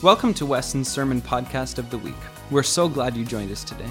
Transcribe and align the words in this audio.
Welcome 0.00 0.32
to 0.34 0.46
Weston's 0.46 0.86
Sermon 0.86 1.20
Podcast 1.20 1.78
of 1.78 1.90
the 1.90 1.98
Week. 1.98 2.14
We're 2.52 2.62
so 2.62 2.88
glad 2.88 3.16
you 3.16 3.24
joined 3.24 3.50
us 3.50 3.64
today. 3.64 3.90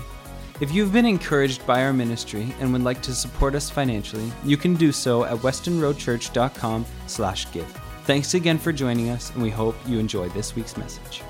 If 0.62 0.72
you've 0.72 0.94
been 0.94 1.06
encouraged 1.06 1.68
by 1.68 1.84
our 1.84 1.92
ministry 1.92 2.56
and 2.62 2.72
would 2.72 2.84
like 2.84 3.02
to 3.02 3.14
support 3.14 3.56
us 3.56 3.70
financially, 3.70 4.32
you 4.42 4.56
can 4.56 4.76
do 4.76 4.94
so 4.94 5.26
at 5.26 5.36
westonroadchurch.com/give. 5.40 7.82
Thanks 8.06 8.36
again 8.36 8.58
for 8.58 8.72
joining 8.72 9.10
us, 9.10 9.32
and 9.32 9.44
we 9.44 9.50
hope 9.50 9.76
you 9.86 10.00
enjoy 10.00 10.30
this 10.30 10.56
week's 10.56 10.78
message. 10.78 11.24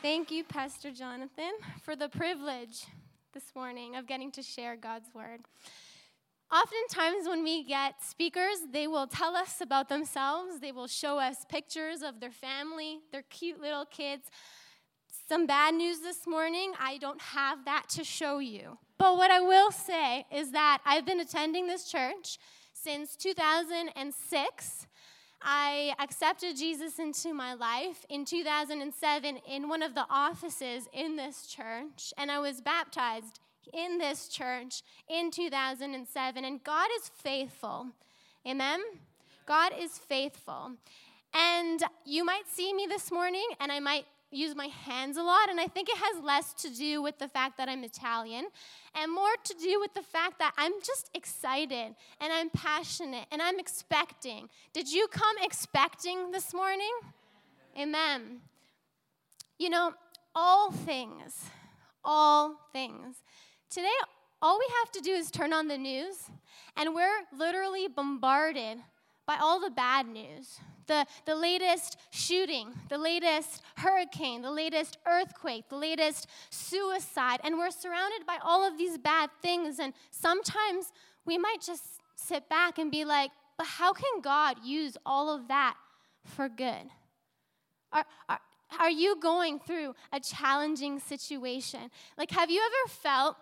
Thank 0.00 0.30
you, 0.30 0.44
Pastor 0.44 0.90
Jonathan, 0.90 1.52
for 1.82 1.94
the 1.94 2.08
privilege 2.08 2.86
this 3.34 3.54
morning 3.54 3.94
of 3.94 4.06
getting 4.06 4.32
to 4.32 4.42
share 4.42 4.74
God's 4.74 5.12
word. 5.12 5.42
Oftentimes, 6.50 7.28
when 7.28 7.44
we 7.44 7.62
get 7.62 8.02
speakers, 8.02 8.58
they 8.72 8.86
will 8.86 9.06
tell 9.06 9.36
us 9.36 9.60
about 9.60 9.90
themselves. 9.90 10.60
They 10.60 10.72
will 10.72 10.86
show 10.86 11.18
us 11.18 11.44
pictures 11.46 12.00
of 12.00 12.20
their 12.20 12.30
family, 12.30 13.00
their 13.12 13.24
cute 13.28 13.60
little 13.60 13.84
kids. 13.84 14.30
Some 15.28 15.46
bad 15.46 15.74
news 15.74 16.00
this 16.00 16.26
morning 16.26 16.72
I 16.80 16.96
don't 16.96 17.20
have 17.20 17.66
that 17.66 17.90
to 17.90 18.04
show 18.04 18.38
you. 18.38 18.78
But 18.96 19.18
what 19.18 19.30
I 19.30 19.40
will 19.40 19.70
say 19.70 20.24
is 20.32 20.52
that 20.52 20.78
I've 20.86 21.04
been 21.04 21.20
attending 21.20 21.66
this 21.66 21.84
church 21.84 22.38
since 22.72 23.14
2006. 23.14 24.86
I 25.42 25.94
accepted 25.98 26.56
Jesus 26.56 26.98
into 26.98 27.34
my 27.34 27.52
life 27.52 28.06
in 28.08 28.24
2007 28.24 29.36
in 29.46 29.68
one 29.68 29.82
of 29.82 29.94
the 29.94 30.06
offices 30.08 30.88
in 30.94 31.16
this 31.16 31.46
church, 31.46 32.14
and 32.16 32.30
I 32.30 32.38
was 32.38 32.62
baptized 32.62 33.38
in 33.72 33.98
this 33.98 34.28
church 34.28 34.82
in 35.08 35.30
2007, 35.30 36.44
and 36.44 36.64
God 36.64 36.88
is 36.98 37.08
faithful. 37.08 37.88
Amen? 38.46 38.80
God 39.46 39.72
is 39.78 39.98
faithful. 39.98 40.72
And 41.34 41.82
you 42.04 42.24
might 42.24 42.48
see 42.48 42.72
me 42.72 42.86
this 42.86 43.10
morning, 43.10 43.46
and 43.60 43.70
I 43.70 43.80
might 43.80 44.06
use 44.30 44.54
my 44.54 44.66
hands 44.66 45.16
a 45.16 45.22
lot, 45.22 45.48
and 45.48 45.58
I 45.58 45.66
think 45.66 45.88
it 45.88 45.96
has 45.96 46.22
less 46.22 46.52
to 46.54 46.70
do 46.70 47.00
with 47.02 47.18
the 47.18 47.28
fact 47.28 47.56
that 47.56 47.68
I'm 47.68 47.82
Italian 47.84 48.46
and 48.94 49.12
more 49.12 49.34
to 49.44 49.54
do 49.54 49.80
with 49.80 49.94
the 49.94 50.02
fact 50.02 50.38
that 50.38 50.52
I'm 50.58 50.72
just 50.84 51.10
excited 51.14 51.94
and 52.20 52.32
I'm 52.32 52.50
passionate 52.50 53.26
and 53.30 53.40
I'm 53.40 53.58
expecting. 53.58 54.48
Did 54.72 54.90
you 54.90 55.08
come 55.08 55.36
expecting 55.42 56.30
this 56.30 56.52
morning? 56.52 56.92
Amen. 57.78 58.40
You 59.58 59.70
know, 59.70 59.94
all 60.34 60.70
things, 60.72 61.44
all 62.04 62.68
things 62.72 63.16
Today, 63.70 63.88
all 64.40 64.58
we 64.58 64.66
have 64.80 64.92
to 64.92 65.00
do 65.00 65.10
is 65.12 65.30
turn 65.30 65.52
on 65.52 65.68
the 65.68 65.76
news, 65.76 66.30
and 66.76 66.94
we're 66.94 67.20
literally 67.36 67.86
bombarded 67.86 68.78
by 69.26 69.36
all 69.40 69.60
the 69.60 69.70
bad 69.70 70.06
news 70.06 70.58
the, 70.88 71.06
the 71.26 71.36
latest 71.36 71.98
shooting, 72.10 72.72
the 72.88 72.98
latest 72.98 73.62
hurricane, 73.76 74.42
the 74.42 74.50
latest 74.50 74.98
earthquake, 75.06 75.68
the 75.68 75.76
latest 75.76 76.26
suicide. 76.50 77.40
And 77.44 77.58
we're 77.58 77.70
surrounded 77.70 78.26
by 78.26 78.38
all 78.42 78.66
of 78.66 78.76
these 78.76 78.98
bad 78.98 79.30
things. 79.40 79.78
And 79.78 79.92
sometimes 80.10 80.90
we 81.24 81.38
might 81.38 81.60
just 81.60 82.00
sit 82.16 82.48
back 82.48 82.78
and 82.78 82.90
be 82.90 83.04
like, 83.04 83.30
but 83.56 83.66
how 83.66 83.92
can 83.92 84.20
God 84.22 84.56
use 84.64 84.96
all 85.04 85.30
of 85.34 85.48
that 85.48 85.76
for 86.24 86.48
good? 86.48 86.88
Are, 87.92 88.04
are, 88.28 88.40
are 88.80 88.90
you 88.90 89.20
going 89.20 89.60
through 89.60 89.94
a 90.12 90.20
challenging 90.20 91.00
situation? 91.00 91.90
Like, 92.16 92.30
have 92.30 92.50
you 92.50 92.60
ever 92.64 92.92
felt 92.92 93.36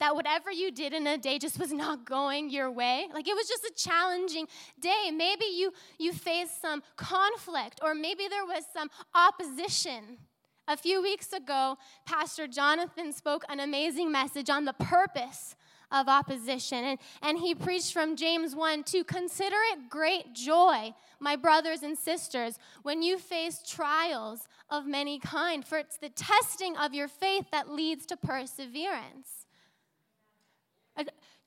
that 0.00 0.14
whatever 0.14 0.50
you 0.50 0.72
did 0.72 0.92
in 0.92 1.06
a 1.06 1.16
day 1.16 1.38
just 1.38 1.58
was 1.58 1.72
not 1.72 2.04
going 2.04 2.50
your 2.50 2.70
way. 2.70 3.06
Like 3.14 3.28
it 3.28 3.34
was 3.34 3.48
just 3.48 3.64
a 3.64 3.72
challenging 3.76 4.48
day. 4.80 5.10
Maybe 5.12 5.44
you 5.44 5.72
you 5.98 6.12
faced 6.12 6.60
some 6.60 6.82
conflict 6.96 7.78
or 7.82 7.94
maybe 7.94 8.26
there 8.28 8.44
was 8.44 8.64
some 8.74 8.90
opposition. 9.14 10.18
A 10.66 10.76
few 10.76 11.02
weeks 11.02 11.32
ago 11.32 11.76
pastor 12.06 12.46
jonathan 12.46 13.12
spoke 13.12 13.44
an 13.48 13.58
amazing 13.58 14.12
message 14.12 14.48
on 14.48 14.64
the 14.64 14.72
purpose 14.74 15.56
of 15.90 16.06
opposition 16.06 16.84
and, 16.84 16.98
and 17.22 17.38
he 17.38 17.56
preached 17.56 17.92
from 17.92 18.14
james 18.14 18.54
1 18.54 18.84
to 18.84 19.02
consider 19.02 19.56
it 19.72 19.90
great 19.90 20.32
joy 20.32 20.94
my 21.18 21.34
brothers 21.34 21.82
and 21.82 21.98
sisters 21.98 22.56
when 22.82 23.02
you 23.02 23.18
face 23.18 23.60
trials 23.66 24.46
of 24.70 24.86
many 24.86 25.18
kind 25.18 25.64
for 25.64 25.78
it's 25.78 25.96
the 25.96 26.10
testing 26.10 26.76
of 26.76 26.94
your 26.94 27.08
faith 27.08 27.46
that 27.50 27.68
leads 27.68 28.06
to 28.06 28.16
perseverance 28.16 29.39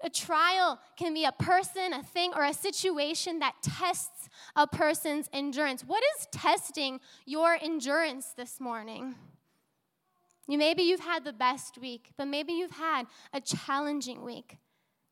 a, 0.04 0.10
trial 0.10 0.80
can 0.98 1.14
be 1.14 1.26
a 1.26 1.32
person, 1.32 1.94
a 1.94 2.04
thing, 2.04 2.34
or 2.36 2.44
a 2.44 2.54
situation 2.54 3.40
that 3.40 3.56
tests 3.62 4.30
a 4.56 4.68
person's 4.68 5.30
endurance. 5.34 5.84
What 5.84 6.04
is 6.18 6.28
testing 6.32 7.00
your 7.26 7.58
endurance 7.62 8.34
this 8.36 8.60
morning? 8.60 9.16
You, 10.48 10.58
maybe 10.58 10.84
you've 10.84 11.00
had 11.00 11.24
the 11.24 11.34
best 11.34 11.78
week, 11.78 12.12
but 12.18 12.26
maybe 12.26 12.54
you've 12.54 12.72
had 12.72 13.06
a 13.32 13.40
challenging 13.40 14.24
week. 14.24 14.58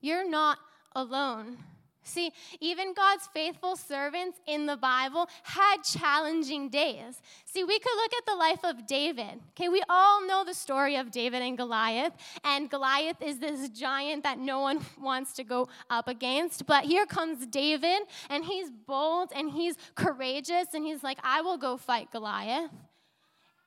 You're 0.01 0.29
not 0.29 0.57
alone. 0.93 1.57
See, 2.03 2.31
even 2.59 2.93
God's 2.93 3.27
faithful 3.27 3.75
servants 3.75 4.39
in 4.47 4.65
the 4.65 4.75
Bible 4.75 5.29
had 5.43 5.83
challenging 5.83 6.69
days. 6.69 7.21
See, 7.45 7.63
we 7.63 7.77
could 7.77 7.95
look 7.95 8.11
at 8.17 8.25
the 8.25 8.35
life 8.35 8.63
of 8.63 8.87
David. 8.87 9.39
Okay, 9.51 9.69
we 9.69 9.83
all 9.87 10.25
know 10.25 10.43
the 10.43 10.55
story 10.55 10.95
of 10.95 11.11
David 11.11 11.43
and 11.43 11.55
Goliath, 11.55 12.13
and 12.43 12.69
Goliath 12.69 13.21
is 13.21 13.37
this 13.37 13.69
giant 13.69 14.23
that 14.23 14.39
no 14.39 14.61
one 14.61 14.79
wants 15.01 15.33
to 15.33 15.43
go 15.43 15.67
up 15.89 16.07
against. 16.07 16.65
But 16.65 16.85
here 16.85 17.05
comes 17.05 17.45
David, 17.45 18.01
and 18.29 18.45
he's 18.45 18.71
bold 18.71 19.31
and 19.35 19.51
he's 19.51 19.75
courageous, 19.93 20.73
and 20.73 20.83
he's 20.83 21.03
like, 21.03 21.19
I 21.23 21.41
will 21.41 21.57
go 21.57 21.77
fight 21.77 22.11
Goliath. 22.11 22.71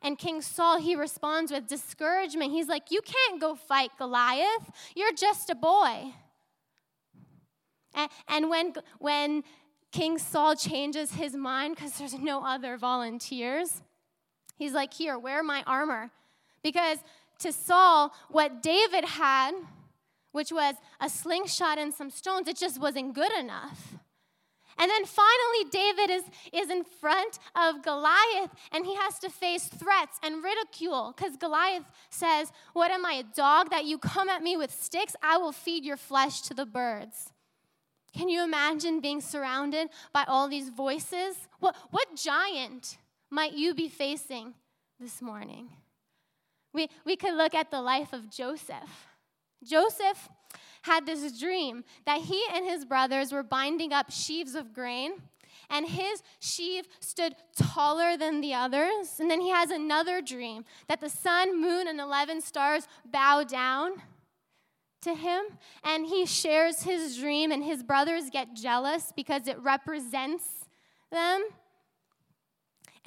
And 0.03 0.19
King 0.19 0.43
Saul, 0.43 0.79
he 0.81 0.97
responds 0.97 1.51
with 1.51 1.67
discouragement. 1.67 2.51
He's 2.51 2.69
like, 2.69 2.91
You 2.91 3.01
can't 3.01 3.41
go 3.41 3.55
fight 3.55 3.91
Goliath, 3.97 4.71
you're 4.97 5.15
just 5.15 5.51
a 5.51 5.55
boy. 5.55 6.13
And, 8.29 8.51
when, 8.51 8.75
when 8.99 9.45
King 9.93 10.19
Saul 10.19 10.57
changes 10.57 11.13
his 11.13 11.35
mind 11.35 11.77
because 11.77 11.99
there's 11.99 12.15
no 12.15 12.45
other 12.45 12.77
volunteers, 12.77 13.83
he's 14.57 14.73
like, 14.73 14.93
Here, 14.95 15.19
wear 15.19 15.43
my 15.43 15.63
armor. 15.67 16.11
Because 16.63 16.99
to 17.41 17.53
Saul, 17.53 18.13
what 18.29 18.63
David 18.63 19.05
had, 19.05 19.53
which 20.33 20.51
was 20.51 20.75
a 21.01 21.09
slingshot 21.09 21.79
and 21.79 21.93
some 21.93 22.11
stones, 22.11 22.49
it 22.49 22.57
just 22.57 22.81
wasn't 22.81 23.15
good 23.15 23.33
enough. 23.39 23.95
And 24.79 24.91
then 24.91 25.05
finally, 25.05 25.71
David 25.71 26.11
is, 26.11 26.25
is 26.53 26.71
in 26.71 26.85
front 26.85 27.39
of 27.55 27.83
Goliath 27.83 28.51
and 28.73 28.85
he 28.85 28.95
has 28.97 29.19
to 29.21 29.31
face 29.31 29.69
threats 29.69 30.19
and 30.23 30.43
ridicule 30.43 31.15
because 31.17 31.37
Goliath 31.37 31.85
says, 32.11 32.51
What 32.73 32.91
am 32.91 33.07
I, 33.07 33.15
a 33.15 33.23
dog 33.23 33.71
that 33.71 33.85
you 33.85 33.99
come 33.99 34.29
at 34.29 34.43
me 34.43 34.57
with 34.57 34.73
sticks? 34.73 35.15
I 35.23 35.37
will 35.37 35.53
feed 35.53 35.85
your 35.85 35.97
flesh 35.97 36.41
to 36.43 36.55
the 36.55 36.67
birds. 36.67 37.31
Can 38.17 38.29
you 38.29 38.45
imagine 38.45 39.01
being 39.01 39.21
surrounded 39.21 39.89
by 40.13 40.25
all 40.29 40.49
these 40.49 40.69
voices? 40.69 41.49
What, 41.59 41.75
what 41.91 42.15
giant 42.15 42.97
might 43.29 43.55
you 43.55 43.75
be 43.75 43.89
facing 43.89 44.55
this 45.01 45.21
morning? 45.21 45.69
We, 46.73 46.89
we 47.05 47.17
could 47.17 47.35
look 47.35 47.55
at 47.55 47.71
the 47.71 47.83
life 47.83 48.13
of 48.13 48.31
Joseph. 48.31 49.09
Joseph 49.65 50.29
had 50.83 51.07
this 51.07 51.39
dream 51.39 51.83
that 52.07 52.21
he 52.21 52.45
and 52.53 52.65
his 52.65 52.85
brothers 52.85 53.33
were 53.33 53.43
binding 53.43 53.93
up 53.93 54.11
sheaves 54.11 54.55
of 54.55 54.73
grain, 54.73 55.13
and 55.71 55.89
his 55.89 56.23
sheaf 56.39 56.87
stood 57.01 57.35
taller 57.57 58.17
than 58.17 58.41
the 58.41 58.55
others. 58.55 59.19
And 59.19 59.31
then 59.31 59.41
he 59.41 59.51
has 59.51 59.71
another 59.71 60.21
dream 60.21 60.65
that 60.89 61.01
the 61.01 61.09
sun, 61.09 61.61
moon, 61.61 61.89
and 61.89 61.99
11 61.99 62.43
stars 62.43 62.87
bow 63.05 63.45
down 63.45 64.03
to 65.05 65.15
him 65.15 65.45
and 65.83 66.07
he 66.07 66.27
shares 66.27 66.83
his 66.83 67.17
dream, 67.17 67.53
and 67.53 67.63
his 67.63 67.83
brothers 67.83 68.31
get 68.31 68.55
jealous 68.55 69.13
because 69.15 69.47
it 69.47 69.59
represents 69.61 70.67
them. 71.11 71.45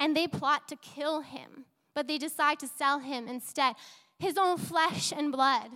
And 0.00 0.16
they 0.16 0.26
plot 0.26 0.68
to 0.68 0.76
kill 0.76 1.20
him, 1.22 1.64
but 1.94 2.06
they 2.06 2.18
decide 2.18 2.58
to 2.60 2.68
sell 2.68 3.00
him 3.00 3.28
instead, 3.28 3.74
his 4.18 4.38
own 4.38 4.56
flesh 4.56 5.12
and 5.12 5.32
blood. 5.32 5.70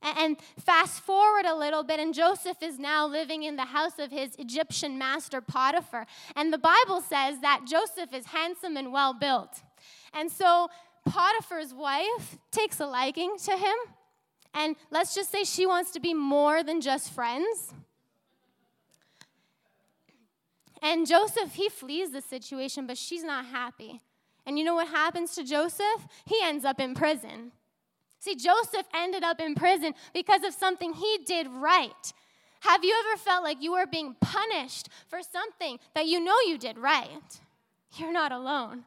And 0.00 0.36
fast 0.58 1.00
forward 1.02 1.44
a 1.44 1.56
little 1.56 1.82
bit, 1.82 1.98
and 1.98 2.14
Joseph 2.14 2.62
is 2.62 2.78
now 2.78 3.06
living 3.06 3.42
in 3.42 3.56
the 3.56 3.64
house 3.64 3.98
of 3.98 4.12
his 4.12 4.36
Egyptian 4.38 4.96
master 4.96 5.40
Potiphar. 5.40 6.06
And 6.36 6.52
the 6.52 6.58
Bible 6.58 7.00
says 7.00 7.40
that 7.40 7.62
Joseph 7.66 8.14
is 8.14 8.26
handsome 8.26 8.76
and 8.76 8.92
well 8.92 9.12
built. 9.12 9.62
And 10.12 10.30
so 10.30 10.68
Potiphar's 11.04 11.74
wife 11.74 12.38
takes 12.52 12.78
a 12.78 12.86
liking 12.86 13.36
to 13.44 13.52
him 13.52 13.74
and 14.54 14.76
let's 14.90 15.14
just 15.14 15.30
say 15.30 15.44
she 15.44 15.66
wants 15.66 15.90
to 15.92 16.00
be 16.00 16.14
more 16.14 16.62
than 16.62 16.80
just 16.80 17.12
friends. 17.12 17.72
And 20.80 21.06
Joseph, 21.06 21.54
he 21.54 21.68
flees 21.68 22.10
the 22.10 22.20
situation, 22.20 22.86
but 22.86 22.96
she's 22.96 23.24
not 23.24 23.46
happy. 23.46 24.00
And 24.46 24.58
you 24.58 24.64
know 24.64 24.74
what 24.74 24.88
happens 24.88 25.34
to 25.34 25.44
Joseph? 25.44 26.06
He 26.24 26.36
ends 26.42 26.64
up 26.64 26.80
in 26.80 26.94
prison. 26.94 27.52
See, 28.20 28.34
Joseph 28.34 28.86
ended 28.94 29.22
up 29.22 29.40
in 29.40 29.54
prison 29.54 29.94
because 30.12 30.42
of 30.42 30.54
something 30.54 30.92
he 30.92 31.18
did 31.26 31.46
right. 31.48 32.12
Have 32.60 32.82
you 32.84 32.94
ever 33.06 33.16
felt 33.18 33.44
like 33.44 33.62
you 33.62 33.72
were 33.72 33.86
being 33.86 34.16
punished 34.20 34.88
for 35.08 35.20
something 35.22 35.78
that 35.94 36.06
you 36.06 36.20
know 36.20 36.36
you 36.46 36.58
did 36.58 36.78
right? 36.78 37.40
You're 37.96 38.12
not 38.12 38.32
alone. 38.32 38.84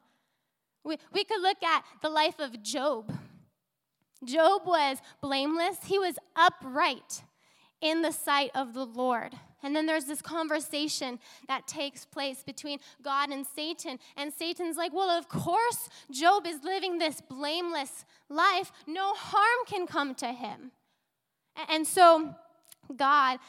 We, 0.83 0.97
we 1.13 1.23
could 1.23 1.41
look 1.41 1.63
at 1.63 1.83
the 2.01 2.09
life 2.09 2.39
of 2.39 2.61
Job. 2.63 3.13
Job 4.23 4.63
was 4.65 4.97
blameless, 5.21 5.77
he 5.85 5.99
was 5.99 6.15
upright 6.35 7.23
in 7.81 8.01
the 8.01 8.11
sight 8.11 8.51
of 8.53 8.73
the 8.73 8.85
Lord. 8.85 9.33
And 9.63 9.75
then 9.75 9.85
there's 9.85 10.05
this 10.05 10.21
conversation 10.21 11.19
that 11.47 11.67
takes 11.67 12.05
place 12.05 12.43
between 12.43 12.79
God 13.03 13.29
and 13.29 13.45
Satan. 13.45 13.99
And 14.17 14.33
Satan's 14.33 14.77
like, 14.77 14.93
Well, 14.93 15.09
of 15.09 15.27
course, 15.29 15.89
Job 16.09 16.47
is 16.47 16.63
living 16.63 16.97
this 16.97 17.21
blameless 17.21 18.05
life. 18.29 18.71
No 18.87 19.13
harm 19.13 19.65
can 19.67 19.85
come 19.85 20.15
to 20.15 20.27
him. 20.27 20.71
And 21.69 21.85
so, 21.85 22.33
God, 22.95 23.39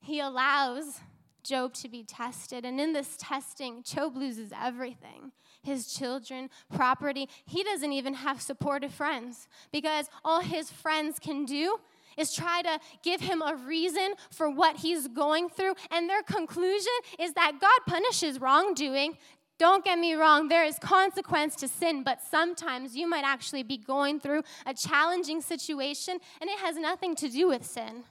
He 0.00 0.20
allows 0.20 1.00
Job 1.48 1.72
to 1.74 1.88
be 1.88 2.04
tested. 2.04 2.64
And 2.64 2.80
in 2.80 2.92
this 2.92 3.16
testing, 3.16 3.82
Job 3.82 4.16
loses 4.16 4.52
everything 4.54 5.32
his 5.62 5.92
children, 5.92 6.48
property. 6.74 7.28
He 7.44 7.62
doesn't 7.62 7.92
even 7.92 8.14
have 8.14 8.40
supportive 8.40 8.92
friends 8.92 9.48
because 9.72 10.08
all 10.24 10.40
his 10.40 10.70
friends 10.70 11.18
can 11.18 11.44
do 11.44 11.78
is 12.16 12.34
try 12.34 12.62
to 12.62 12.78
give 13.02 13.20
him 13.20 13.42
a 13.42 13.54
reason 13.54 14.14
for 14.30 14.50
what 14.50 14.76
he's 14.76 15.08
going 15.08 15.48
through. 15.48 15.74
And 15.90 16.08
their 16.08 16.22
conclusion 16.22 16.92
is 17.18 17.32
that 17.34 17.58
God 17.60 17.80
punishes 17.86 18.40
wrongdoing. 18.40 19.16
Don't 19.58 19.84
get 19.84 19.98
me 19.98 20.14
wrong, 20.14 20.48
there 20.48 20.64
is 20.64 20.78
consequence 20.78 21.56
to 21.56 21.68
sin, 21.68 22.04
but 22.04 22.20
sometimes 22.22 22.96
you 22.96 23.08
might 23.08 23.24
actually 23.24 23.64
be 23.64 23.76
going 23.76 24.20
through 24.20 24.42
a 24.64 24.72
challenging 24.72 25.40
situation 25.40 26.18
and 26.40 26.48
it 26.48 26.58
has 26.60 26.76
nothing 26.76 27.16
to 27.16 27.28
do 27.28 27.48
with 27.48 27.66
sin. 27.66 28.04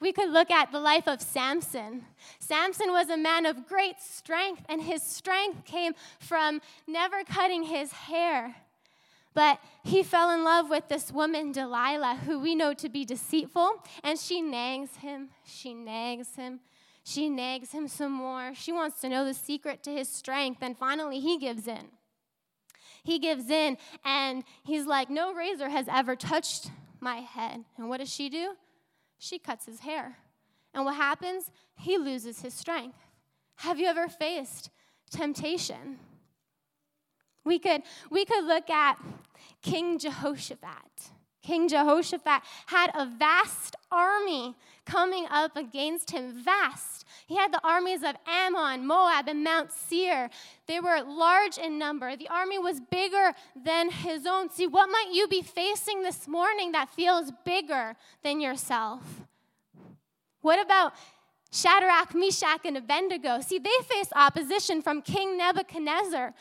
We 0.00 0.12
could 0.12 0.30
look 0.30 0.50
at 0.50 0.70
the 0.70 0.78
life 0.78 1.08
of 1.08 1.20
Samson. 1.20 2.04
Samson 2.38 2.92
was 2.92 3.08
a 3.08 3.16
man 3.16 3.46
of 3.46 3.66
great 3.66 4.00
strength, 4.00 4.62
and 4.68 4.80
his 4.80 5.02
strength 5.02 5.64
came 5.64 5.94
from 6.20 6.60
never 6.86 7.24
cutting 7.24 7.64
his 7.64 7.90
hair. 7.92 8.54
But 9.34 9.60
he 9.84 10.02
fell 10.02 10.30
in 10.30 10.44
love 10.44 10.70
with 10.70 10.88
this 10.88 11.12
woman, 11.12 11.52
Delilah, 11.52 12.20
who 12.26 12.38
we 12.38 12.54
know 12.54 12.74
to 12.74 12.88
be 12.88 13.04
deceitful, 13.04 13.84
and 14.04 14.18
she 14.18 14.40
nags 14.40 14.96
him, 14.96 15.30
she 15.44 15.74
nags 15.74 16.36
him, 16.36 16.60
she 17.04 17.28
nags 17.28 17.72
him 17.72 17.88
some 17.88 18.12
more. 18.12 18.52
She 18.54 18.72
wants 18.72 19.00
to 19.00 19.08
know 19.08 19.24
the 19.24 19.34
secret 19.34 19.82
to 19.84 19.90
his 19.90 20.08
strength, 20.08 20.58
and 20.62 20.76
finally 20.76 21.20
he 21.20 21.38
gives 21.38 21.66
in. 21.66 21.88
He 23.02 23.18
gives 23.18 23.48
in, 23.50 23.78
and 24.04 24.44
he's 24.62 24.86
like, 24.86 25.08
No 25.08 25.32
razor 25.32 25.70
has 25.70 25.86
ever 25.88 26.14
touched 26.14 26.70
my 27.00 27.16
head. 27.16 27.64
And 27.76 27.88
what 27.88 28.00
does 28.00 28.12
she 28.12 28.28
do? 28.28 28.54
She 29.18 29.38
cuts 29.38 29.66
his 29.66 29.80
hair. 29.80 30.18
And 30.72 30.84
what 30.84 30.96
happens? 30.96 31.50
He 31.76 31.98
loses 31.98 32.40
his 32.40 32.54
strength. 32.54 32.98
Have 33.56 33.78
you 33.78 33.86
ever 33.86 34.08
faced 34.08 34.70
temptation? 35.10 35.98
We 37.44 37.58
could, 37.58 37.82
we 38.10 38.24
could 38.24 38.44
look 38.44 38.70
at 38.70 38.96
King 39.62 39.98
Jehoshaphat. 39.98 41.10
King 41.48 41.66
Jehoshaphat 41.66 42.42
had 42.66 42.90
a 42.94 43.06
vast 43.06 43.74
army 43.90 44.54
coming 44.84 45.24
up 45.30 45.56
against 45.56 46.10
him. 46.10 46.34
Vast. 46.44 47.06
He 47.26 47.36
had 47.36 47.54
the 47.54 47.60
armies 47.66 48.02
of 48.02 48.16
Ammon, 48.26 48.86
Moab, 48.86 49.28
and 49.28 49.42
Mount 49.42 49.72
Seir. 49.72 50.28
They 50.66 50.78
were 50.78 51.00
large 51.00 51.56
in 51.56 51.78
number. 51.78 52.16
The 52.16 52.28
army 52.28 52.58
was 52.58 52.80
bigger 52.80 53.32
than 53.56 53.90
his 53.90 54.26
own. 54.26 54.50
See, 54.50 54.66
what 54.66 54.90
might 54.90 55.08
you 55.14 55.26
be 55.26 55.40
facing 55.40 56.02
this 56.02 56.28
morning 56.28 56.72
that 56.72 56.90
feels 56.90 57.32
bigger 57.46 57.96
than 58.22 58.42
yourself? 58.42 59.02
What 60.42 60.62
about 60.62 60.92
Shadrach, 61.50 62.14
Meshach, 62.14 62.60
and 62.66 62.76
Abednego? 62.76 63.40
See, 63.40 63.58
they 63.58 63.70
faced 63.88 64.12
opposition 64.14 64.82
from 64.82 65.00
King 65.00 65.38
Nebuchadnezzar. 65.38 66.34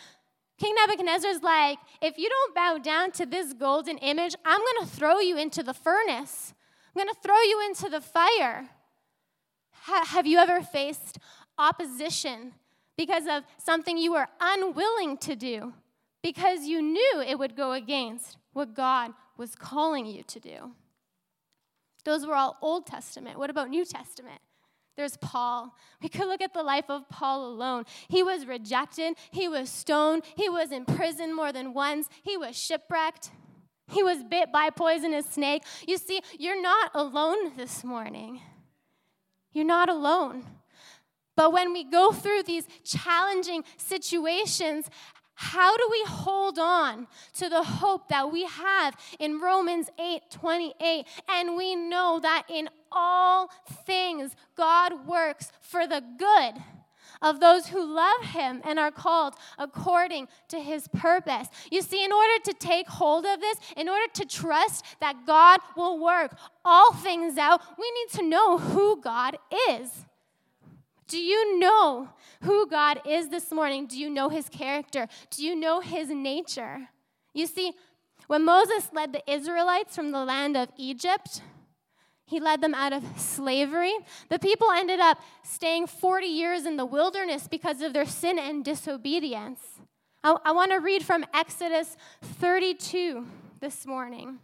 King 0.57 0.74
Nebuchadnezzar 0.75 1.30
is 1.30 1.44
like, 1.44 1.77
if 2.01 2.18
you 2.18 2.30
don't 2.30 2.56
bow 2.56 2.77
down 2.80 3.12
to 3.12 3.25
this 3.25 3.54
golden 3.54 3.98
image, 4.00 4.36
I'm 4.44 4.59
going 4.59 4.88
to 4.88 4.95
throw 4.95 5.19
you 5.19 5.38
into 5.38 5.62
the 5.62 5.74
furnace. 5.74 6.54
I'm 6.88 7.04
going 7.04 7.13
to 7.13 7.21
throw 7.21 7.39
you 7.42 7.63
into 7.68 7.89
the 7.89 8.01
fire. 8.01 8.69
Ha- 9.71 10.06
have 10.07 10.25
you 10.25 10.39
ever 10.39 10.62
faced 10.62 11.19
opposition 11.59 12.54
because 12.98 13.25
of 13.27 13.44
something 13.63 13.98
you 13.98 14.13
were 14.13 14.27
unwilling 14.42 15.18
to 15.18 15.36
do? 15.36 15.74
Because 16.24 16.65
you 16.65 16.81
knew 16.81 17.24
it 17.25 17.38
would 17.38 17.56
go 17.56 17.74
against 17.74 18.38
what 18.53 18.74
God 18.74 19.12
was 19.38 19.56
calling 19.56 20.07
you 20.07 20.24
to 20.24 20.39
do. 20.39 20.71
Those 22.03 22.25
were 22.25 22.36
all 22.36 22.57
Old 22.62 22.88
Testament. 22.88 23.38
What 23.38 23.51
about 23.51 23.69
New 23.69 23.86
Testament? 23.86 24.42
There's 24.98 25.16
Paul. 25.18 25.76
We 26.02 26.10
could 26.10 26.28
look 26.28 26.42
at 26.42 26.54
the 26.54 26.64
life 26.64 26.90
of 26.90 27.08
Paul 27.08 27.46
alone. 27.46 27.86
He 28.10 28.24
was 28.24 28.48
rejected, 28.48 29.16
he 29.32 29.48
was 29.48 29.70
stoned, 29.70 30.24
he 30.36 30.50
was 30.50 30.72
in 30.72 30.86
prison 30.86 31.34
more 31.34 31.54
than 31.54 31.74
once, 31.74 32.10
he 32.24 32.36
was 32.36 32.58
shipwrecked, 32.58 33.30
he 33.90 34.04
was 34.04 34.24
bit 34.24 34.52
by 34.52 34.66
a 34.66 34.72
poisonous 34.72 35.28
snake. 35.28 35.64
You 35.88 35.98
see, 35.98 36.22
you're 36.38 36.62
not 36.62 36.92
alone 36.94 37.56
this 37.56 37.84
morning. 37.84 38.42
You're 39.54 39.66
not 39.66 39.88
alone. 39.88 40.44
But 41.36 41.54
when 41.54 41.72
we 41.72 41.84
go 41.84 42.12
through 42.12 42.44
these 42.44 42.68
challenging 42.84 43.64
situations, 43.78 44.90
how 45.39 45.78
do 45.78 45.88
we 45.92 46.04
hold 46.07 46.57
on 46.57 47.06
to 47.36 47.48
the 47.48 47.62
hope 47.62 48.10
that 48.10 48.31
we 48.31 48.45
have 48.45 48.98
in 49.19 49.39
Romans 49.39 49.88
8 50.00 50.24
28? 50.31 51.06
And 51.30 51.56
we 51.56 51.75
know 51.75 52.19
that 52.19 52.45
in 52.50 52.69
all 52.92 53.51
things 53.86 54.36
God 54.56 55.06
works 55.06 55.51
for 55.62 55.86
the 55.86 56.04
good 56.18 56.63
of 57.22 57.39
those 57.39 57.68
who 57.68 57.86
love 57.86 58.24
him 58.24 58.62
and 58.63 58.80
are 58.80 58.89
called 58.89 59.36
according 59.60 60.28
to 60.48 60.60
his 60.60 60.88
purpose. 60.88 61.48
You 61.72 61.84
see, 61.84 62.04
in 62.04 62.12
order 62.12 62.44
to 62.45 62.54
take 62.54 62.88
hold 62.88 63.25
of 63.28 63.39
this, 63.39 63.60
in 63.75 63.88
order 63.88 64.12
to 64.13 64.25
trust 64.25 64.86
that 65.01 65.28
God 65.28 65.60
will 65.75 66.00
work 66.00 66.36
all 66.66 66.94
things 66.94 67.38
out, 67.38 67.62
we 67.78 67.92
need 67.92 68.19
to 68.19 68.28
know 68.28 68.57
who 68.57 69.00
God 69.01 69.38
is. 69.69 70.06
Do 71.07 71.18
you 71.18 71.59
know 71.59 72.09
who 72.42 72.68
God 72.68 73.01
is 73.06 73.30
this 73.30 73.51
morning? 73.51 73.88
Do 73.88 73.98
you 73.98 74.09
know 74.09 74.30
his 74.30 74.50
character? 74.50 75.07
Do 75.30 75.45
you 75.45 75.56
know 75.56 75.80
his 75.80 76.09
nature? 76.09 76.89
You 77.33 77.48
see, 77.48 77.74
when 78.27 78.44
Moses 78.44 78.89
led 78.94 79.13
the 79.13 79.31
Israelites 79.31 79.95
from 79.95 80.12
the 80.12 80.25
land 80.25 80.57
of 80.57 80.69
Egypt, 80.77 81.42
he 82.25 82.42
led 82.42 82.59
them 82.59 82.74
out 82.74 82.92
of 82.92 83.04
slavery. 83.15 83.93
The 84.29 84.38
people 84.38 84.70
ended 84.72 85.00
up 85.00 85.22
staying 85.43 85.88
40 85.88 86.27
years 86.27 86.65
in 86.65 86.75
the 86.75 86.86
wilderness 86.86 87.48
because 87.48 87.82
of 87.82 87.93
their 87.93 88.05
sin 88.05 88.38
and 88.38 88.65
disobedience. 88.65 89.62
I, 90.24 90.36
I 90.43 90.51
want 90.51 90.72
to 90.72 90.77
read 90.77 91.05
from 91.05 91.25
Exodus 91.34 91.96
32 92.22 93.25
this 93.62 93.86
morning. 93.86 94.39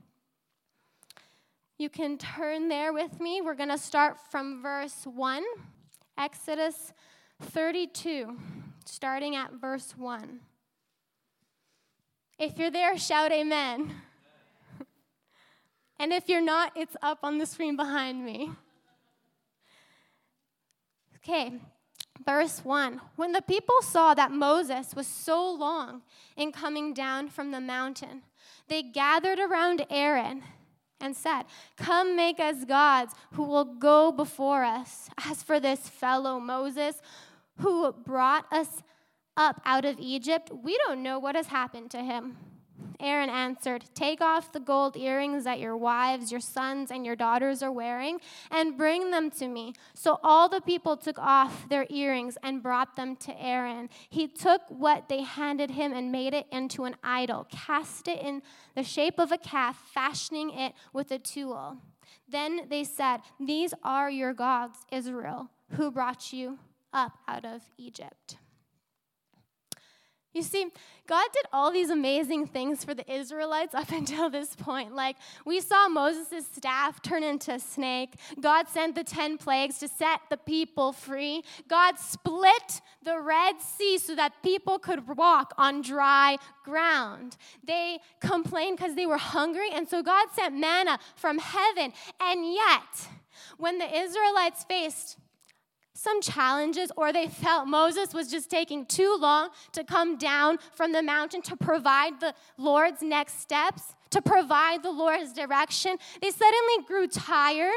You 1.78 1.90
can 1.90 2.18
turn 2.18 2.70
there 2.70 2.94
with 2.94 3.20
me. 3.20 3.42
We're 3.42 3.56
going 3.56 3.70
to 3.70 3.78
start 3.78 4.18
from 4.32 4.62
verse 4.62 5.02
1. 5.04 5.44
Exodus 6.18 6.94
32, 7.42 8.38
starting 8.86 9.36
at 9.36 9.54
verse 9.54 9.94
1. 9.98 10.40
If 12.38 12.58
you're 12.58 12.72
there, 12.72 12.98
shout 12.98 13.32
amen. 13.32 13.96
and 16.00 16.14
if 16.14 16.30
you're 16.30 16.42
not, 16.42 16.72
it's 16.76 16.96
up 17.02 17.20
on 17.24 17.38
the 17.38 17.46
screen 17.46 17.76
behind 17.76 18.24
me. 18.24 18.52
Okay, 21.18 21.54
verse 22.26 22.64
1. 22.64 23.00
When 23.16 23.32
the 23.32 23.42
people 23.42 23.82
saw 23.82 24.14
that 24.14 24.32
Moses 24.32 24.94
was 24.94 25.08
so 25.08 25.52
long 25.52 26.02
in 26.36 26.52
coming 26.52 26.94
down 26.94 27.30
from 27.30 27.52
the 27.52 27.62
mountain, 27.62 28.24
they 28.68 28.84
gathered 28.84 29.40
around 29.40 29.86
Aaron 29.90 30.44
and 31.04 31.16
said, 31.16 31.44
Come 31.78 32.16
make 32.16 32.40
us 32.40 32.66
gods 32.66 33.14
who 33.34 33.44
will 33.44 33.66
go 33.66 34.12
before 34.12 34.64
us. 34.64 35.10
As 35.26 35.44
for 35.44 35.60
this 35.60 35.90
fellow 35.90 36.40
Moses 36.40 37.02
who 37.60 37.92
brought 37.92 38.52
us 38.52 38.82
up 39.36 39.62
out 39.66 39.86
of 39.86 40.00
Egypt, 40.00 40.50
we 40.64 40.78
don't 40.88 41.04
know 41.04 41.20
what 41.20 41.36
has 41.36 41.48
happened 41.48 41.92
to 41.92 42.00
him. 42.00 42.38
Aaron 43.00 43.30
answered, 43.30 43.84
Take 43.94 44.22
off 44.22 44.54
the 44.54 44.60
gold 44.60 44.96
earrings 44.96 45.44
that 45.44 45.60
your 45.60 45.76
wives, 45.76 46.32
your 46.32 46.40
sons, 46.40 46.90
and 46.90 47.06
your 47.06 47.16
daughters 47.16 47.62
are 47.62 47.72
wearing, 47.72 48.20
and 48.50 48.78
bring 48.78 49.12
them 49.12 49.30
to 49.32 49.48
me. 49.48 49.74
So 49.94 50.20
all 50.24 50.48
the 50.48 50.62
people 50.62 50.96
took 50.96 51.20
off 51.20 51.68
their 51.70 51.86
earrings 51.90 52.38
and 52.42 52.64
brought 52.64 52.96
them 52.96 53.16
to 53.18 53.42
Aaron. 53.42 53.90
He 54.10 54.28
took 54.28 54.62
what 54.70 55.10
they 55.10 55.24
handed 55.24 55.72
him 55.72 55.92
and 55.92 56.12
made 56.12 56.34
it 56.34 56.48
into 56.52 56.86
an 56.86 56.96
idol, 57.04 57.48
cast 57.52 58.08
it 58.08 58.22
in 58.22 58.42
the 58.76 58.84
shape 58.84 59.20
of 59.20 59.32
a 59.32 59.38
calf, 59.38 59.78
fashioning 59.94 60.52
it 60.52 60.74
with 60.94 61.12
a 61.12 61.20
tool. 61.20 61.78
Then 62.30 62.68
they 62.70 62.84
said, 62.84 63.18
These 63.40 63.74
are 63.84 64.10
your 64.10 64.34
gods, 64.34 64.80
Israel, 64.92 65.50
who 65.72 65.92
brought 65.92 66.32
you 66.32 66.60
up 66.94 67.18
out 67.28 67.44
of 67.44 67.62
Egypt. 67.78 68.38
You 70.34 70.42
see, 70.42 70.66
God 71.06 71.28
did 71.34 71.46
all 71.54 71.72
these 71.72 71.90
amazing 71.90 72.48
things 72.48 72.84
for 72.84 72.94
the 72.94 73.10
Israelites 73.12 73.76
up 73.76 73.92
until 73.92 74.30
this 74.30 74.56
point. 74.56 74.96
Like, 74.96 75.18
we 75.46 75.62
saw 75.62 75.88
Moses' 75.88 76.48
staff 76.48 77.02
turn 77.02 77.24
into 77.24 77.54
a 77.54 77.60
snake. 77.60 78.16
God 78.42 78.68
sent 78.68 78.96
the 78.96 79.04
10 79.04 79.38
plagues 79.38 79.78
to 79.80 79.88
set 79.88 80.22
the 80.30 80.38
people 80.38 80.92
free. 80.92 81.44
God 81.68 82.00
split 82.00 82.82
the 83.04 83.20
Red 83.20 83.62
Sea 83.62 83.98
so 83.98 84.16
that 84.16 84.34
people 84.42 84.80
could 84.80 85.08
walk 85.18 85.54
on 85.58 85.82
dry 85.82 86.38
ground. 86.64 87.38
They 87.64 88.00
complained 88.20 88.78
because 88.78 88.96
they 88.96 89.06
were 89.06 89.18
hungry, 89.18 89.70
and 89.72 89.88
so 89.88 90.02
God 90.02 90.30
sent 90.34 90.56
manna 90.56 91.00
from 91.16 91.38
heaven. 91.38 91.94
And 92.20 92.54
yet, 92.54 93.10
when 93.58 93.78
the 93.78 93.98
Israelites 93.98 94.64
faced 94.64 95.18
some 95.94 96.22
challenges 96.22 96.92
or 96.98 97.14
they 97.14 97.28
felt 97.28 97.68
Moses 97.68 98.14
was 98.14 98.30
just 98.30 98.50
taking 98.50 98.86
too 98.86 99.16
long 99.20 99.50
to 99.74 99.84
come 99.84 100.18
down 100.18 100.58
from 100.74 100.92
the 100.92 101.04
mountain 101.04 101.42
to 101.44 101.56
provide 101.56 102.20
the 102.20 102.34
Lord's 102.58 103.02
next 103.02 103.40
steps, 103.40 103.96
to 104.10 104.22
provide 104.22 104.84
the 104.84 104.92
Lord's 104.92 105.34
direction, 105.34 105.98
they 106.22 106.30
suddenly 106.30 106.84
grew 106.86 107.08
tired. 107.08 107.74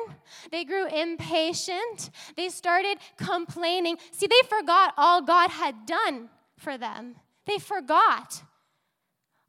They 0.51 0.65
grew 0.65 0.87
impatient. 0.87 2.11
They 2.37 2.49
started 2.49 2.99
complaining. 3.17 3.97
See, 4.13 4.27
they 4.27 4.49
forgot 4.49 4.95
all 4.97 5.23
God 5.23 5.51
had 5.51 5.87
done 5.87 6.29
for 6.59 6.77
them. 6.77 7.17
They 7.47 7.59
forgot. 7.59 8.43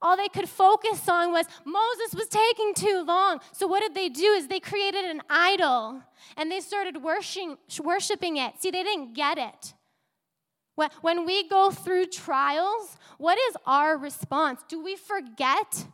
All 0.02 0.16
they 0.16 0.28
could 0.28 0.48
focus 0.48 1.10
on 1.10 1.32
was 1.32 1.46
Moses 1.66 2.14
was 2.14 2.28
taking 2.28 2.74
too 2.76 3.04
long. 3.06 3.40
So 3.52 3.66
what 3.66 3.82
did 3.82 3.96
they 3.96 4.10
do 4.10 4.32
is 4.34 4.48
they 4.48 4.60
created 4.60 5.06
an 5.06 5.22
idol 5.30 6.02
and 6.36 6.52
they 6.52 6.60
started 6.60 7.02
worshiping, 7.02 7.58
it. 8.38 8.62
See, 8.62 8.70
they 8.72 8.84
didn't 8.84 9.14
get 9.14 9.38
it. 9.38 9.74
When 11.02 11.26
we 11.26 11.48
go 11.50 11.72
through 11.72 12.06
trials, 12.08 12.98
what 13.18 13.40
is 13.50 13.58
our 13.66 13.98
response? 13.98 14.62
Do 14.70 14.84
we 14.84 14.96
forget 14.96 15.88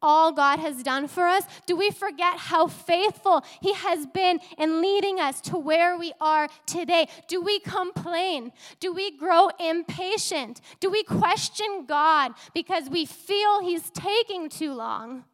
all 0.00 0.32
God 0.32 0.58
has 0.58 0.82
done 0.82 1.08
for 1.08 1.26
us? 1.26 1.44
Do 1.66 1.76
we 1.76 1.90
forget 1.90 2.36
how 2.36 2.66
faithful 2.66 3.44
He 3.60 3.74
has 3.74 4.06
been 4.06 4.40
in 4.56 4.80
leading 4.80 5.20
us 5.20 5.40
to 5.42 5.56
where 5.56 5.96
we 5.96 6.12
are 6.20 6.48
today? 6.66 7.08
Do 7.28 7.40
we 7.40 7.60
complain? 7.60 8.52
Do 8.80 8.92
we 8.92 9.16
grow 9.16 9.48
impatient? 9.58 10.60
Do 10.80 10.90
we 10.90 11.02
question 11.02 11.84
God 11.86 12.32
because 12.54 12.88
we 12.88 13.06
feel 13.06 13.60
He's 13.60 13.90
taking 13.90 14.48
too 14.48 14.74
long? 14.74 15.24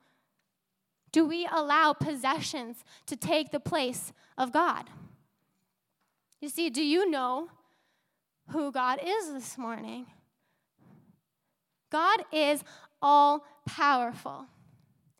Do 1.13 1.25
we 1.25 1.47
allow 1.51 1.93
possessions 1.93 2.85
to 3.07 3.17
take 3.17 3.53
the 3.53 3.61
place 3.61 4.13
of 4.37 4.53
God? 4.53 4.91
You 6.41 6.49
see, 6.49 6.71
do 6.71 6.83
you 6.83 7.09
know 7.09 7.49
who 8.51 8.73
God 8.73 8.99
is 9.03 9.33
this 9.33 9.57
morning? 9.57 10.07
God 11.91 12.25
is 12.33 12.65
all 13.01 13.47
powerful. 13.67 14.47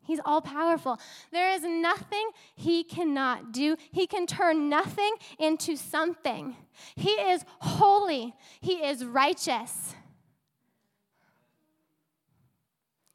He's 0.05 0.19
all 0.23 0.41
powerful. 0.41 0.99
There 1.31 1.51
is 1.51 1.63
nothing 1.63 2.29
he 2.55 2.83
cannot 2.83 3.51
do. 3.51 3.75
He 3.91 4.07
can 4.07 4.27
turn 4.27 4.69
nothing 4.69 5.15
into 5.39 5.75
something. 5.75 6.55
He 6.95 7.09
is 7.09 7.43
holy, 7.59 8.33
he 8.61 8.85
is 8.85 9.03
righteous, 9.03 9.95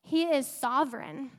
he 0.03 0.25
is 0.25 0.47
sovereign. 0.47 1.31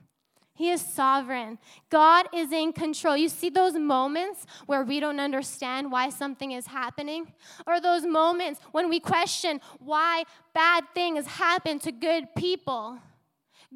He 0.53 0.69
is 0.69 0.81
sovereign. 0.81 1.57
God 1.89 2.27
is 2.31 2.51
in 2.51 2.71
control. 2.71 3.17
You 3.17 3.29
see 3.29 3.49
those 3.49 3.73
moments 3.73 4.45
where 4.67 4.83
we 4.83 4.99
don't 4.99 5.19
understand 5.19 5.91
why 5.91 6.09
something 6.09 6.51
is 6.51 6.67
happening? 6.67 7.33
Or 7.65 7.81
those 7.81 8.05
moments 8.05 8.59
when 8.71 8.87
we 8.87 8.99
question 8.99 9.59
why 9.79 10.25
bad 10.53 10.83
things 10.93 11.25
happen 11.25 11.79
to 11.79 11.91
good 11.91 12.35
people? 12.35 12.99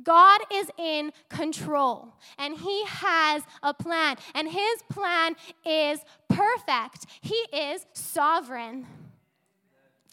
God 0.03 0.41
is 0.51 0.69
in 0.77 1.11
control 1.29 2.13
and 2.37 2.57
He 2.57 2.85
has 2.85 3.43
a 3.63 3.73
plan, 3.73 4.17
and 4.33 4.49
His 4.49 4.83
plan 4.89 5.35
is 5.65 5.99
perfect. 6.29 7.05
He 7.21 7.45
is 7.53 7.85
sovereign. 7.93 8.87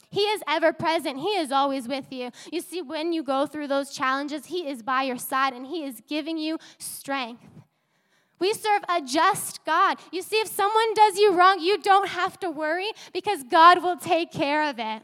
He 0.09 0.21
is 0.21 0.43
ever 0.47 0.73
present. 0.73 1.19
He 1.19 1.35
is 1.37 1.51
always 1.51 1.87
with 1.87 2.11
you. 2.11 2.29
You 2.51 2.61
see, 2.61 2.83
when 2.83 3.13
you 3.13 3.23
go 3.23 3.47
through 3.47 3.67
those 3.67 3.89
challenges, 3.89 4.45
He 4.45 4.67
is 4.67 4.83
by 4.83 5.03
your 5.03 5.17
side 5.17 5.53
and 5.53 5.65
He 5.65 5.83
is 5.83 6.01
giving 6.07 6.37
you 6.37 6.59
strength. 6.77 7.43
We 8.39 8.53
serve 8.53 8.83
a 8.89 9.01
just 9.01 9.65
God. 9.65 9.97
You 10.11 10.21
see, 10.21 10.35
if 10.35 10.49
someone 10.49 10.93
does 10.93 11.17
you 11.17 11.33
wrong, 11.33 11.59
you 11.59 11.81
don't 11.81 12.09
have 12.09 12.39
to 12.41 12.49
worry 12.51 12.91
because 13.13 13.43
God 13.43 13.81
will 13.81 13.97
take 13.97 14.31
care 14.31 14.69
of 14.69 14.79
it. 14.79 15.01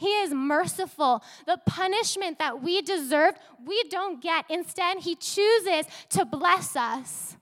He 0.00 0.06
is 0.06 0.32
merciful. 0.32 1.22
The 1.44 1.60
punishment 1.66 2.38
that 2.38 2.62
we 2.62 2.80
deserve, 2.80 3.34
we 3.62 3.82
don't 3.90 4.22
get. 4.22 4.46
Instead, 4.48 5.00
He 5.00 5.14
chooses 5.14 5.84
to 6.08 6.24
bless 6.24 6.74
us. 6.74 7.36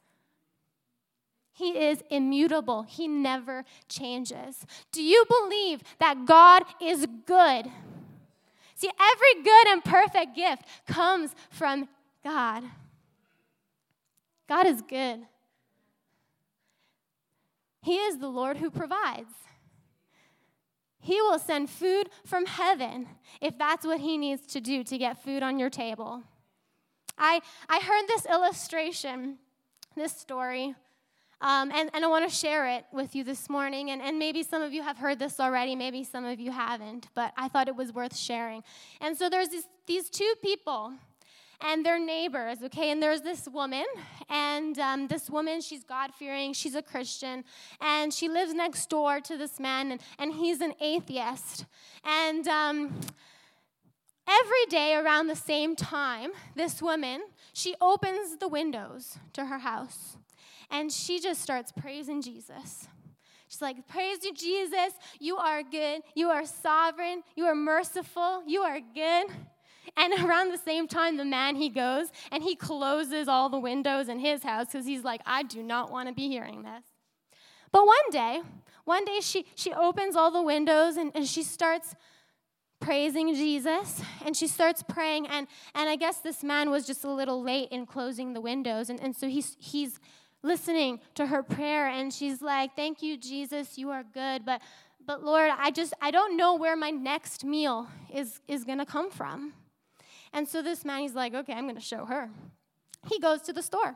He 1.53 1.79
is 1.79 2.03
immutable. 2.11 2.83
He 2.83 3.07
never 3.07 3.65
changes. 3.89 4.67
Do 4.91 5.05
you 5.05 5.25
believe 5.29 5.85
that 6.01 6.27
God 6.27 6.65
is 6.83 7.07
good? 7.27 7.71
See, 8.75 8.91
every 9.01 9.43
good 9.45 9.69
and 9.69 9.85
perfect 9.85 10.35
gift 10.35 10.65
comes 10.89 11.37
from 11.51 11.89
God. 12.25 12.65
God 14.49 14.67
is 14.67 14.83
good. 14.83 15.21
He 17.83 17.99
is 17.99 18.19
the 18.19 18.29
Lord 18.29 18.57
who 18.57 18.69
provides. 18.69 19.31
He 21.09 21.23
will 21.23 21.39
send 21.39 21.71
food 21.71 22.11
from 22.27 22.45
heaven 22.45 23.09
if 23.41 23.57
that's 23.57 23.87
what 23.87 23.99
he 23.99 24.19
needs 24.19 24.47
to 24.49 24.61
do 24.61 24.85
to 24.85 24.99
get 24.99 25.25
food 25.25 25.43
on 25.43 25.59
your 25.59 25.71
table. 25.71 26.23
I, 27.17 27.41
I 27.67 27.81
heard 27.81 28.07
this 28.07 28.27
illustration, 28.27 29.39
this 29.97 30.15
story, 30.15 30.75
um, 31.41 31.73
and, 31.75 31.89
and 31.95 32.05
I 32.05 32.09
want 32.09 32.29
to 32.29 32.37
share 32.37 32.67
it 32.67 32.85
with 32.93 33.17
you 33.17 33.25
this 33.25 33.49
morning. 33.49 33.89
And, 33.89 34.03
and 34.03 34.19
maybe 34.19 34.43
some 34.43 34.61
of 34.61 34.75
you 34.75 34.83
have 34.83 34.99
heard 34.99 35.19
this 35.19 35.41
already, 35.41 35.75
maybe 35.75 36.05
some 36.05 36.27
of 36.27 36.39
you 36.41 36.51
haven't, 36.51 37.09
but 37.15 37.33
I 37.39 37.49
thought 37.49 37.69
it 37.69 37.77
was 37.77 37.91
worth 37.91 38.15
sharing. 38.15 38.63
And 39.01 39.17
so 39.17 39.31
there's 39.31 39.49
this, 39.49 39.65
these 39.87 40.11
two 40.11 40.35
people 40.43 40.93
and 41.61 41.85
they're 41.85 41.99
neighbors, 41.99 42.59
okay? 42.63 42.91
And 42.91 43.03
there's 43.03 43.23
this 43.23 43.49
woman, 43.49 43.85
and 44.29 44.79
um, 44.79 45.09
this 45.09 45.29
woman, 45.29 45.61
she's 45.61 45.83
God 45.83 46.13
fearing, 46.15 46.53
she's 46.53 46.75
a 46.75 46.83
Christian, 46.83 47.45
and 47.81 48.13
she 48.13 48.29
lives 48.29 48.55
next 48.55 48.89
door 48.89 49.21
to 49.21 49.37
this 49.37 49.59
man, 49.59 49.93
and, 49.93 50.01
and 50.19 50.35
he's 50.35 50.61
an 50.61 50.75
atheist. 50.81 51.67
And 52.05 52.47
um, 52.47 53.01
every 54.29 54.67
day 54.69 54.95
around 54.95 55.27
the 55.27 55.37
same 55.37 55.75
time, 55.75 56.31
this 56.55 56.81
woman, 56.81 57.23
she 57.53 57.75
opens 57.81 58.37
the 58.39 58.49
windows 58.49 59.19
to 59.33 59.47
her 59.47 59.59
house, 59.59 60.17
and 60.71 60.93
she 60.93 61.19
just 61.19 61.43
starts 61.43 61.73
praising 61.73 62.23
Jesus. 62.23 62.87
She's 63.49 63.63
like, 63.63 63.89
Praise 63.89 64.19
you, 64.25 64.35
Jesus. 64.35 64.93
You 65.19 65.39
are 65.39 65.63
good. 65.63 66.03
You 66.15 66.29
are 66.29 66.45
sovereign. 66.45 67.23
You 67.35 67.47
are 67.47 67.55
merciful. 67.55 68.43
You 68.47 68.61
are 68.61 68.79
good. 68.95 69.29
And 69.99 70.15
around 70.25 70.51
the 70.51 70.59
same 70.59 70.89
time, 70.89 71.17
the 71.17 71.25
man 71.25 71.57
he 71.57 71.69
goes 71.69 72.07
and 72.33 72.43
he 72.43 72.55
closes 72.55 73.29
all 73.29 73.49
the 73.49 73.59
windows 73.59 74.09
in 74.09 74.21
his 74.21 74.43
house 74.43 74.67
because 74.73 74.87
he's 74.87 75.05
like, 75.05 75.21
I 75.27 75.43
do 75.43 75.63
not 75.63 75.91
want 75.91 76.09
to 76.09 76.15
be 76.15 76.29
hearing 76.29 76.63
this. 76.63 76.85
But 77.73 77.87
one 77.87 78.11
day, 78.11 78.41
one 78.85 79.05
day 79.05 79.19
she, 79.21 79.45
she 79.55 79.73
opens 79.73 80.17
all 80.17 80.31
the 80.31 80.41
windows 80.41 80.97
and, 80.97 81.13
and 81.15 81.27
she 81.27 81.43
starts 81.43 81.95
praising 82.81 83.35
Jesus 83.35 84.01
and 84.25 84.37
she 84.37 84.47
starts 84.47 84.83
praying. 84.83 85.27
And, 85.27 85.49
and 85.75 85.91
I 85.91 85.97
guess 85.97 86.19
this 86.19 86.43
man 86.43 86.71
was 86.71 86.87
just 86.87 87.05
a 87.05 87.11
little 87.11 87.43
late 87.43 87.69
in 87.71 87.85
closing 87.85 88.33
the 88.33 88.41
windows. 88.41 88.89
And, 88.89 89.01
and 89.01 89.15
so 89.15 89.29
he's, 89.29 89.57
he's 89.59 90.01
listening 90.43 91.01
to 91.17 91.27
her 91.27 91.43
prayer 91.43 91.89
and 91.89 92.13
she's 92.13 92.41
like, 92.41 92.77
Thank 92.77 93.03
you, 93.03 93.17
Jesus, 93.17 93.77
you 93.77 93.91
are 93.91 94.05
good. 94.05 94.45
But, 94.47 94.63
but 95.05 95.25
Lord, 95.25 95.51
I 95.57 95.71
just, 95.71 95.93
I 96.01 96.11
don't 96.11 96.37
know 96.37 96.55
where 96.55 96.77
my 96.77 96.91
next 96.91 97.45
meal 97.45 97.89
is, 98.15 98.41
is 98.47 98.65
going 98.65 98.79
to 98.79 98.87
come 98.87 99.11
from. 99.11 99.53
And 100.33 100.47
so 100.49 100.63
this 100.63 100.85
man, 100.85 101.01
he's 101.01 101.15
like, 101.15 101.35
okay, 101.35 101.53
I'm 101.53 101.65
going 101.65 101.77
to 101.77 101.81
show 101.81 102.05
her. 102.05 102.31
He 103.09 103.19
goes 103.19 103.43
to 103.43 103.53
the 103.53 103.63
store. 103.63 103.95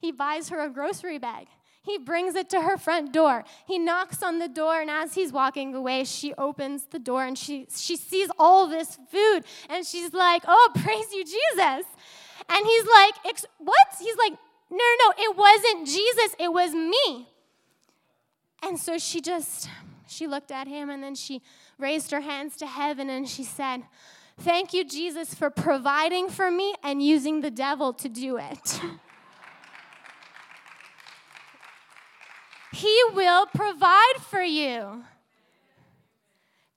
He 0.00 0.12
buys 0.12 0.48
her 0.48 0.60
a 0.60 0.70
grocery 0.70 1.18
bag. 1.18 1.46
He 1.82 1.96
brings 1.96 2.34
it 2.34 2.50
to 2.50 2.60
her 2.60 2.76
front 2.76 3.12
door. 3.12 3.44
He 3.66 3.78
knocks 3.78 4.22
on 4.22 4.38
the 4.38 4.48
door, 4.48 4.80
and 4.80 4.90
as 4.90 5.14
he's 5.14 5.32
walking 5.32 5.74
away, 5.74 6.04
she 6.04 6.34
opens 6.34 6.84
the 6.84 6.98
door 6.98 7.24
and 7.24 7.38
she, 7.38 7.66
she 7.74 7.96
sees 7.96 8.28
all 8.38 8.66
this 8.66 8.98
food. 9.10 9.44
And 9.68 9.86
she's 9.86 10.12
like, 10.12 10.42
Oh, 10.46 10.70
praise 10.82 11.12
you, 11.12 11.24
Jesus. 11.24 11.86
And 12.48 12.66
he's 12.66 12.84
like, 12.84 13.14
What? 13.58 13.86
He's 13.98 14.16
like, 14.16 14.32
No, 14.70 14.76
no, 14.76 14.96
no, 15.06 15.12
it 15.16 15.36
wasn't 15.36 15.86
Jesus, 15.86 16.36
it 16.38 16.52
was 16.52 16.72
me. 16.72 17.28
And 18.62 18.78
so 18.78 18.98
she 18.98 19.22
just, 19.22 19.70
she 20.06 20.26
looked 20.26 20.50
at 20.50 20.68
him 20.68 20.90
and 20.90 21.02
then 21.02 21.14
she 21.14 21.40
raised 21.78 22.10
her 22.10 22.20
hands 22.20 22.56
to 22.56 22.66
heaven 22.66 23.08
and 23.08 23.26
she 23.26 23.42
said, 23.42 23.84
Thank 24.40 24.72
you, 24.72 24.84
Jesus, 24.84 25.34
for 25.34 25.50
providing 25.50 26.30
for 26.30 26.50
me 26.50 26.74
and 26.82 27.02
using 27.02 27.42
the 27.42 27.50
devil 27.50 27.92
to 27.92 28.08
do 28.08 28.38
it. 28.38 28.80
he 32.72 33.02
will 33.12 33.44
provide 33.54 34.16
for 34.30 34.40
you. 34.40 35.04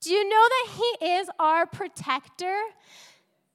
Do 0.02 0.12
you 0.14 0.28
know 0.28 0.46
that 0.50 0.68
He 0.76 1.06
is 1.06 1.30
our 1.40 1.66
protector? 1.66 2.60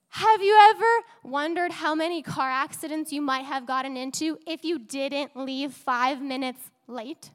Have 0.09 0.41
you 0.41 0.59
ever 0.71 1.05
wondered 1.23 1.71
how 1.71 1.95
many 1.95 2.23
car 2.23 2.49
accidents 2.49 3.13
you 3.13 3.21
might 3.21 3.45
have 3.45 3.67
gotten 3.67 3.99
into 3.99 4.39
if 4.47 4.65
you 4.65 4.79
didn't 4.79 5.37
leave 5.37 5.75
five 5.75 6.23
minutes 6.23 6.71
late? 6.87 7.31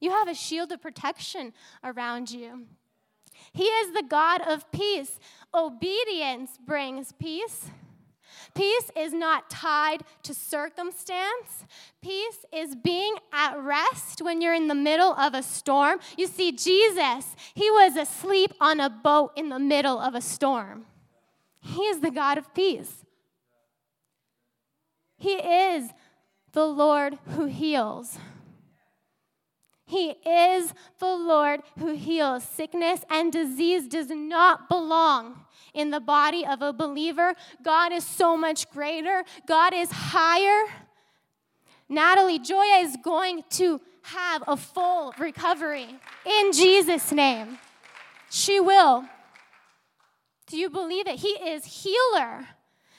You 0.00 0.10
have 0.10 0.26
a 0.26 0.34
shield 0.34 0.72
of 0.72 0.82
protection 0.82 1.52
around 1.84 2.32
you. 2.32 2.66
He 3.58 3.64
is 3.64 3.92
the 3.92 4.04
God 4.08 4.40
of 4.42 4.70
peace. 4.70 5.18
Obedience 5.52 6.60
brings 6.64 7.10
peace. 7.10 7.72
Peace 8.54 8.88
is 8.96 9.12
not 9.12 9.50
tied 9.50 10.04
to 10.22 10.32
circumstance. 10.32 11.64
Peace 12.00 12.44
is 12.52 12.76
being 12.76 13.16
at 13.32 13.60
rest 13.60 14.22
when 14.22 14.40
you're 14.40 14.54
in 14.54 14.68
the 14.68 14.76
middle 14.76 15.12
of 15.12 15.34
a 15.34 15.42
storm. 15.42 15.98
You 16.16 16.28
see, 16.28 16.52
Jesus, 16.52 17.34
he 17.52 17.68
was 17.72 17.96
asleep 17.96 18.54
on 18.60 18.78
a 18.78 18.88
boat 18.88 19.32
in 19.34 19.48
the 19.48 19.58
middle 19.58 19.98
of 19.98 20.14
a 20.14 20.20
storm. 20.20 20.86
He 21.60 21.82
is 21.82 21.98
the 21.98 22.12
God 22.12 22.38
of 22.38 22.54
peace. 22.54 23.04
He 25.16 25.32
is 25.32 25.90
the 26.52 26.66
Lord 26.66 27.18
who 27.34 27.46
heals. 27.46 28.18
He 29.88 30.10
is 30.10 30.74
the 30.98 31.16
Lord 31.16 31.62
who 31.78 31.94
heals. 31.94 32.44
Sickness 32.44 33.00
and 33.08 33.32
disease 33.32 33.88
does 33.88 34.10
not 34.10 34.68
belong 34.68 35.40
in 35.72 35.90
the 35.90 35.98
body 35.98 36.44
of 36.44 36.60
a 36.60 36.74
believer. 36.74 37.34
God 37.62 37.92
is 37.92 38.04
so 38.04 38.36
much 38.36 38.70
greater, 38.70 39.24
God 39.46 39.72
is 39.72 39.90
higher. 39.90 40.68
Natalie, 41.88 42.38
Joya 42.38 42.80
is 42.80 42.98
going 43.02 43.44
to 43.50 43.80
have 44.02 44.44
a 44.46 44.58
full 44.58 45.14
recovery 45.18 45.88
in 46.26 46.52
Jesus' 46.52 47.10
name. 47.10 47.58
She 48.30 48.60
will. 48.60 49.06
Do 50.48 50.58
you 50.58 50.68
believe 50.68 51.06
it? 51.06 51.20
He 51.20 51.28
is 51.28 51.64
healer. 51.64 52.46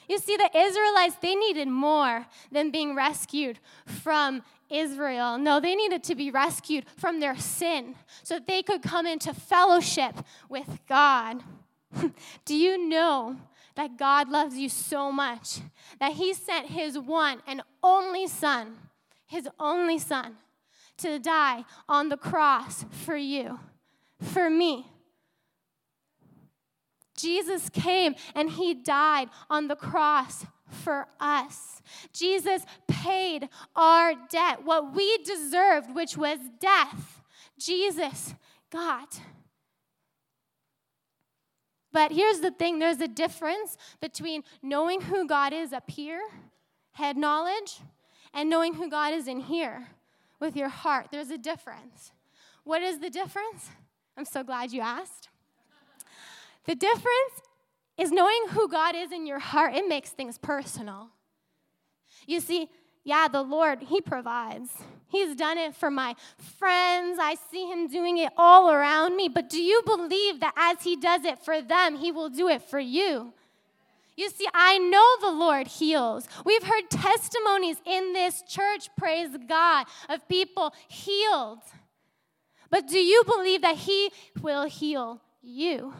You 0.08 0.18
see, 0.18 0.36
the 0.36 0.50
Israelites, 0.58 1.14
they 1.22 1.36
needed 1.36 1.68
more 1.68 2.26
than 2.50 2.72
being 2.72 2.96
rescued 2.96 3.60
from 3.86 4.42
Israel. 4.70 5.38
No, 5.38 5.60
they 5.60 5.74
needed 5.74 6.02
to 6.04 6.14
be 6.14 6.30
rescued 6.30 6.84
from 6.96 7.20
their 7.20 7.36
sin 7.36 7.96
so 8.22 8.34
that 8.34 8.46
they 8.46 8.62
could 8.62 8.82
come 8.82 9.06
into 9.06 9.34
fellowship 9.34 10.14
with 10.48 10.80
God. 10.88 11.42
Do 12.44 12.54
you 12.54 12.88
know 12.88 13.36
that 13.74 13.96
God 13.96 14.28
loves 14.28 14.56
you 14.56 14.68
so 14.68 15.10
much 15.10 15.60
that 15.98 16.12
He 16.12 16.34
sent 16.34 16.66
His 16.66 16.98
one 16.98 17.40
and 17.46 17.62
only 17.82 18.26
Son, 18.26 18.76
His 19.26 19.48
only 19.58 19.98
Son, 19.98 20.36
to 20.98 21.18
die 21.18 21.64
on 21.88 22.08
the 22.08 22.16
cross 22.16 22.84
for 22.90 23.16
you, 23.16 23.58
for 24.20 24.50
me? 24.50 24.86
Jesus 27.16 27.68
came 27.68 28.14
and 28.34 28.50
He 28.50 28.74
died 28.74 29.28
on 29.48 29.68
the 29.68 29.76
cross 29.76 30.46
for 30.72 31.06
us. 31.18 31.82
Jesus 32.12 32.62
paid 32.88 33.48
our 33.74 34.14
debt, 34.30 34.64
what 34.64 34.94
we 34.94 35.18
deserved, 35.18 35.94
which 35.94 36.16
was 36.16 36.38
death. 36.60 37.22
Jesus 37.58 38.34
got. 38.70 39.20
But 41.92 42.12
here's 42.12 42.40
the 42.40 42.50
thing 42.50 42.78
there's 42.78 43.00
a 43.00 43.08
difference 43.08 43.76
between 44.00 44.44
knowing 44.62 45.00
who 45.00 45.26
God 45.26 45.52
is 45.52 45.72
up 45.72 45.90
here, 45.90 46.22
head 46.92 47.16
knowledge, 47.16 47.80
and 48.32 48.48
knowing 48.48 48.74
who 48.74 48.88
God 48.88 49.12
is 49.12 49.26
in 49.26 49.40
here 49.40 49.88
with 50.38 50.56
your 50.56 50.68
heart. 50.68 51.08
There's 51.10 51.30
a 51.30 51.38
difference. 51.38 52.12
What 52.64 52.82
is 52.82 53.00
the 53.00 53.10
difference? 53.10 53.70
I'm 54.16 54.24
so 54.24 54.44
glad 54.44 54.72
you 54.72 54.80
asked. 54.80 55.28
The 56.66 56.74
difference 56.74 57.42
is 58.00 58.10
knowing 58.10 58.48
who 58.48 58.66
God 58.68 58.96
is 58.96 59.12
in 59.12 59.26
your 59.26 59.38
heart, 59.38 59.74
it 59.74 59.86
makes 59.86 60.10
things 60.10 60.38
personal. 60.38 61.10
You 62.26 62.40
see, 62.40 62.68
yeah, 63.04 63.28
the 63.28 63.42
Lord, 63.42 63.82
He 63.82 64.00
provides. 64.00 64.70
He's 65.08 65.34
done 65.34 65.58
it 65.58 65.74
for 65.74 65.90
my 65.90 66.14
friends. 66.58 67.18
I 67.20 67.36
see 67.50 67.66
Him 67.66 67.88
doing 67.88 68.18
it 68.18 68.32
all 68.36 68.70
around 68.70 69.16
me. 69.16 69.28
But 69.28 69.50
do 69.50 69.60
you 69.60 69.82
believe 69.84 70.40
that 70.40 70.54
as 70.56 70.82
He 70.82 70.96
does 70.96 71.24
it 71.24 71.38
for 71.38 71.60
them, 71.60 71.96
He 71.96 72.10
will 72.10 72.30
do 72.30 72.48
it 72.48 72.62
for 72.62 72.80
you? 72.80 73.34
You 74.16 74.30
see, 74.30 74.46
I 74.54 74.78
know 74.78 75.16
the 75.20 75.36
Lord 75.36 75.66
heals. 75.66 76.28
We've 76.44 76.62
heard 76.62 76.90
testimonies 76.90 77.76
in 77.84 78.12
this 78.12 78.42
church, 78.42 78.88
praise 78.96 79.30
God, 79.48 79.86
of 80.08 80.26
people 80.28 80.74
healed. 80.88 81.60
But 82.70 82.86
do 82.86 82.98
you 82.98 83.24
believe 83.24 83.62
that 83.62 83.76
He 83.76 84.10
will 84.40 84.64
heal 84.64 85.20
you? 85.42 85.92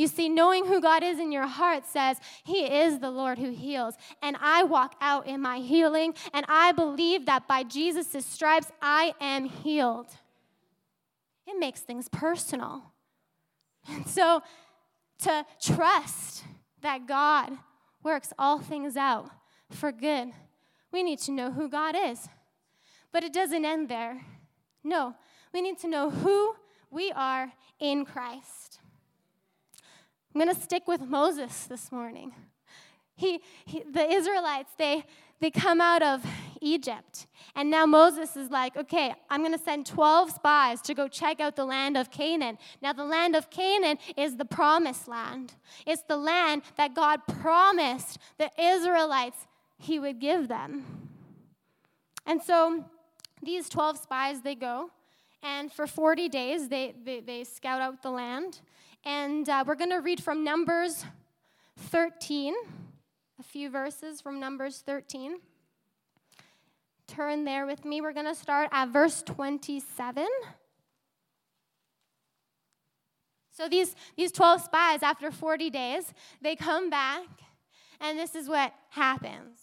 You 0.00 0.06
see, 0.06 0.30
knowing 0.30 0.64
who 0.64 0.80
God 0.80 1.02
is 1.02 1.18
in 1.18 1.30
your 1.30 1.46
heart 1.46 1.84
says, 1.84 2.16
He 2.42 2.64
is 2.64 3.00
the 3.00 3.10
Lord 3.10 3.38
who 3.38 3.50
heals. 3.50 3.96
And 4.22 4.34
I 4.40 4.62
walk 4.62 4.94
out 4.98 5.26
in 5.26 5.42
my 5.42 5.58
healing, 5.58 6.14
and 6.32 6.46
I 6.48 6.72
believe 6.72 7.26
that 7.26 7.46
by 7.46 7.64
Jesus' 7.64 8.24
stripes, 8.24 8.72
I 8.80 9.12
am 9.20 9.44
healed. 9.44 10.06
It 11.46 11.58
makes 11.58 11.80
things 11.80 12.08
personal. 12.08 12.94
And 13.86 14.06
so, 14.08 14.42
to 15.24 15.44
trust 15.60 16.44
that 16.80 17.06
God 17.06 17.58
works 18.02 18.32
all 18.38 18.58
things 18.58 18.96
out 18.96 19.28
for 19.68 19.92
good, 19.92 20.30
we 20.90 21.02
need 21.02 21.18
to 21.18 21.30
know 21.30 21.50
who 21.50 21.68
God 21.68 21.94
is. 21.94 22.26
But 23.12 23.22
it 23.22 23.34
doesn't 23.34 23.66
end 23.66 23.90
there. 23.90 24.22
No, 24.82 25.14
we 25.52 25.60
need 25.60 25.78
to 25.80 25.88
know 25.88 26.08
who 26.08 26.54
we 26.90 27.12
are 27.12 27.52
in 27.78 28.06
Christ. 28.06 28.79
I'm 30.34 30.40
going 30.40 30.54
to 30.54 30.60
stick 30.60 30.86
with 30.86 31.00
Moses 31.00 31.64
this 31.64 31.90
morning. 31.90 32.32
He, 33.16 33.40
he, 33.64 33.82
the 33.82 34.08
Israelites, 34.08 34.70
they, 34.78 35.04
they 35.40 35.50
come 35.50 35.80
out 35.80 36.02
of 36.02 36.24
Egypt. 36.60 37.26
And 37.56 37.68
now 37.68 37.84
Moses 37.84 38.36
is 38.36 38.50
like, 38.50 38.76
okay, 38.76 39.12
I'm 39.28 39.40
going 39.40 39.56
to 39.56 39.62
send 39.62 39.86
12 39.86 40.30
spies 40.30 40.80
to 40.82 40.94
go 40.94 41.08
check 41.08 41.40
out 41.40 41.56
the 41.56 41.64
land 41.64 41.96
of 41.96 42.10
Canaan. 42.10 42.58
Now, 42.80 42.92
the 42.92 43.04
land 43.04 43.34
of 43.34 43.50
Canaan 43.50 43.98
is 44.16 44.36
the 44.36 44.44
promised 44.44 45.08
land, 45.08 45.54
it's 45.86 46.02
the 46.02 46.16
land 46.16 46.62
that 46.76 46.94
God 46.94 47.20
promised 47.26 48.18
the 48.38 48.50
Israelites 48.58 49.46
he 49.78 49.98
would 49.98 50.20
give 50.20 50.48
them. 50.48 51.08
And 52.24 52.40
so 52.40 52.84
these 53.42 53.68
12 53.68 53.98
spies, 53.98 54.42
they 54.42 54.54
go. 54.54 54.90
And 55.42 55.72
for 55.72 55.86
40 55.86 56.28
days, 56.28 56.68
they, 56.68 56.94
they, 57.02 57.20
they 57.20 57.44
scout 57.44 57.80
out 57.80 58.02
the 58.02 58.10
land. 58.10 58.60
And 59.04 59.48
uh, 59.48 59.64
we're 59.66 59.76
going 59.76 59.90
to 59.90 60.00
read 60.00 60.22
from 60.22 60.44
Numbers 60.44 61.04
13, 61.78 62.54
a 63.38 63.42
few 63.42 63.70
verses 63.70 64.20
from 64.20 64.38
Numbers 64.38 64.82
13. 64.84 65.38
Turn 67.06 67.44
there 67.44 67.66
with 67.66 67.84
me. 67.84 68.00
We're 68.00 68.12
going 68.12 68.26
to 68.26 68.34
start 68.34 68.68
at 68.72 68.88
verse 68.90 69.22
27. 69.22 70.26
So 73.50 73.68
these, 73.68 73.94
these 74.16 74.32
12 74.32 74.62
spies, 74.62 75.02
after 75.02 75.30
40 75.30 75.70
days, 75.70 76.12
they 76.40 76.54
come 76.54 76.88
back, 76.88 77.26
and 78.00 78.18
this 78.18 78.34
is 78.34 78.48
what 78.48 78.72
happens. 78.90 79.58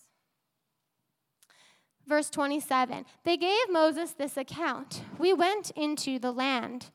Verse 2.08 2.30
27 2.30 3.06
They 3.23 3.38
gave 3.38 3.69
Moses 3.69 4.12
this 4.12 4.38
account 4.38 5.02
We 5.17 5.34
went 5.34 5.71
into 5.71 6.19
the 6.19 6.32
land 6.32 6.91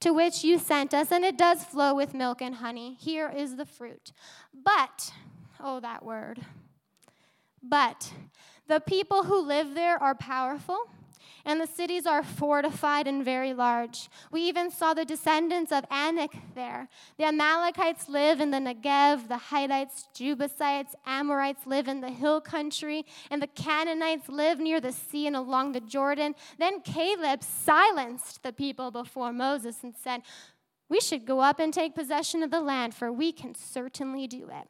to 0.00 0.12
which 0.12 0.42
you 0.42 0.58
sent 0.58 0.94
us, 0.94 1.12
and 1.12 1.24
it 1.24 1.36
does 1.36 1.64
flow 1.64 1.94
with 1.94 2.14
milk 2.14 2.40
and 2.40 2.56
honey. 2.56 2.96
Here 2.98 3.28
is 3.28 3.56
the 3.56 3.66
fruit. 3.66 4.12
But, 4.52 5.12
oh, 5.60 5.80
that 5.80 6.04
word. 6.04 6.40
But 7.62 8.12
the 8.66 8.80
people 8.80 9.24
who 9.24 9.40
live 9.40 9.74
there 9.74 10.02
are 10.02 10.14
powerful 10.14 10.78
and 11.44 11.60
the 11.60 11.66
cities 11.66 12.06
are 12.06 12.22
fortified 12.22 13.06
and 13.06 13.24
very 13.24 13.54
large. 13.54 14.08
We 14.30 14.42
even 14.42 14.70
saw 14.70 14.94
the 14.94 15.04
descendants 15.04 15.72
of 15.72 15.84
Anak 15.90 16.32
there. 16.54 16.88
The 17.18 17.24
Amalekites 17.24 18.08
live 18.08 18.40
in 18.40 18.50
the 18.50 18.58
Negev, 18.58 19.28
the 19.28 19.38
Hittites, 19.38 20.08
Jebusites, 20.14 20.94
Amorites 21.06 21.66
live 21.66 21.88
in 21.88 22.00
the 22.00 22.10
hill 22.10 22.40
country, 22.40 23.04
and 23.30 23.42
the 23.42 23.46
Canaanites 23.46 24.28
live 24.28 24.58
near 24.60 24.80
the 24.80 24.92
sea 24.92 25.26
and 25.26 25.36
along 25.36 25.72
the 25.72 25.80
Jordan. 25.80 26.34
Then 26.58 26.80
Caleb 26.80 27.42
silenced 27.42 28.42
the 28.42 28.52
people 28.52 28.90
before 28.90 29.32
Moses 29.32 29.78
and 29.82 29.94
said, 29.94 30.22
We 30.88 31.00
should 31.00 31.26
go 31.26 31.40
up 31.40 31.60
and 31.60 31.72
take 31.72 31.94
possession 31.94 32.42
of 32.42 32.50
the 32.50 32.60
land, 32.60 32.94
for 32.94 33.12
we 33.12 33.32
can 33.32 33.54
certainly 33.54 34.26
do 34.26 34.48
it. 34.50 34.68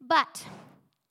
But 0.00 0.44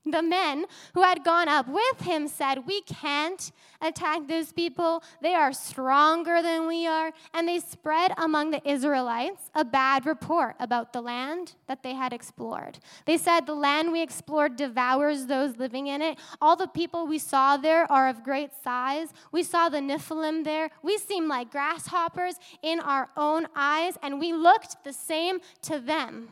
The 0.05 0.21
men 0.21 0.65
who 0.93 1.01
had 1.01 1.23
gone 1.23 1.47
up 1.47 1.67
with 1.67 2.01
him 2.01 2.27
said, 2.27 2.67
We 2.67 2.81
can't 2.81 3.51
attack 3.81 4.27
those 4.27 4.53
people. 4.53 5.03
They 5.21 5.33
are 5.33 5.51
stronger 5.51 6.43
than 6.43 6.67
we 6.67 6.85
are. 6.85 7.11
And 7.33 7.47
they 7.47 7.59
spread 7.59 8.13
among 8.17 8.51
the 8.51 8.67
Israelites 8.69 9.49
a 9.55 9.65
bad 9.65 10.05
report 10.05 10.55
about 10.59 10.93
the 10.93 11.01
land 11.01 11.53
that 11.67 11.81
they 11.81 11.95
had 11.95 12.13
explored. 12.13 12.77
They 13.05 13.17
said, 13.17 13.41
The 13.47 13.55
land 13.55 13.91
we 13.91 14.03
explored 14.03 14.55
devours 14.55 15.25
those 15.25 15.57
living 15.57 15.87
in 15.87 16.03
it. 16.03 16.19
All 16.39 16.55
the 16.55 16.67
people 16.67 17.07
we 17.07 17.17
saw 17.17 17.57
there 17.57 17.91
are 17.91 18.07
of 18.07 18.23
great 18.23 18.51
size. 18.63 19.09
We 19.31 19.41
saw 19.41 19.69
the 19.69 19.79
Nephilim 19.79 20.43
there. 20.43 20.69
We 20.83 20.99
seem 20.99 21.27
like 21.27 21.49
grasshoppers 21.49 22.35
in 22.61 22.79
our 22.79 23.09
own 23.17 23.47
eyes, 23.55 23.97
and 24.03 24.19
we 24.19 24.33
looked 24.33 24.83
the 24.83 24.93
same 24.93 25.39
to 25.63 25.79
them. 25.79 26.27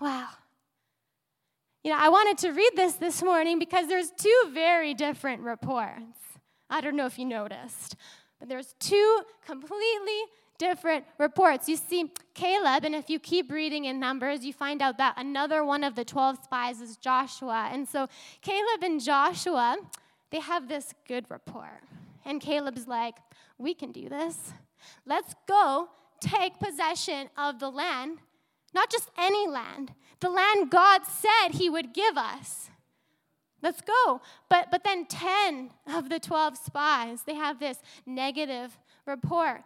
Wow. 0.00 0.28
You 1.86 1.92
know, 1.92 1.98
I 2.00 2.08
wanted 2.08 2.38
to 2.38 2.50
read 2.50 2.72
this 2.74 2.94
this 2.94 3.22
morning 3.22 3.60
because 3.60 3.86
there's 3.86 4.10
two 4.10 4.50
very 4.52 4.92
different 4.92 5.42
reports. 5.42 6.18
I 6.68 6.80
don't 6.80 6.96
know 6.96 7.06
if 7.06 7.16
you 7.16 7.24
noticed, 7.24 7.94
but 8.40 8.48
there's 8.48 8.74
two 8.80 9.20
completely 9.46 10.20
different 10.58 11.04
reports. 11.16 11.68
You 11.68 11.76
see, 11.76 12.10
Caleb, 12.34 12.84
and 12.84 12.92
if 12.92 13.08
you 13.08 13.20
keep 13.20 13.52
reading 13.52 13.84
in 13.84 14.00
Numbers, 14.00 14.44
you 14.44 14.52
find 14.52 14.82
out 14.82 14.98
that 14.98 15.14
another 15.16 15.64
one 15.64 15.84
of 15.84 15.94
the 15.94 16.04
12 16.04 16.38
spies 16.42 16.80
is 16.80 16.96
Joshua. 16.96 17.70
And 17.72 17.86
so 17.86 18.08
Caleb 18.42 18.82
and 18.82 19.00
Joshua, 19.00 19.76
they 20.32 20.40
have 20.40 20.66
this 20.66 20.92
good 21.06 21.26
report. 21.30 21.84
And 22.24 22.40
Caleb's 22.40 22.88
like, 22.88 23.14
we 23.58 23.74
can 23.74 23.92
do 23.92 24.08
this. 24.08 24.36
Let's 25.06 25.36
go 25.46 25.90
take 26.20 26.58
possession 26.58 27.28
of 27.38 27.60
the 27.60 27.70
land, 27.70 28.18
not 28.74 28.90
just 28.90 29.08
any 29.16 29.46
land, 29.46 29.92
the 30.20 30.30
land 30.30 30.70
God 30.70 31.02
said 31.04 31.52
He 31.52 31.68
would 31.68 31.92
give 31.92 32.16
us. 32.16 32.70
Let's 33.62 33.80
go. 33.80 34.20
But, 34.48 34.70
but 34.70 34.84
then 34.84 35.06
10 35.06 35.70
of 35.94 36.08
the 36.08 36.20
12 36.20 36.56
spies, 36.56 37.22
they 37.22 37.34
have 37.34 37.58
this 37.58 37.78
negative 38.04 38.78
report. 39.06 39.62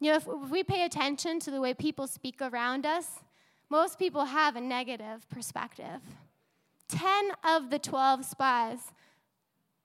You 0.00 0.10
know, 0.10 0.16
if, 0.16 0.26
if 0.28 0.50
we 0.50 0.62
pay 0.62 0.84
attention 0.84 1.40
to 1.40 1.50
the 1.50 1.60
way 1.60 1.74
people 1.74 2.06
speak 2.06 2.40
around 2.40 2.86
us, 2.86 3.06
most 3.68 3.98
people 3.98 4.26
have 4.26 4.56
a 4.56 4.60
negative 4.60 5.28
perspective. 5.28 6.00
10 6.88 7.30
of 7.44 7.70
the 7.70 7.78
12 7.78 8.24
spies, 8.24 8.78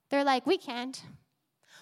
they're 0.09 0.23
like, 0.23 0.45
we 0.45 0.57
can't. 0.57 1.01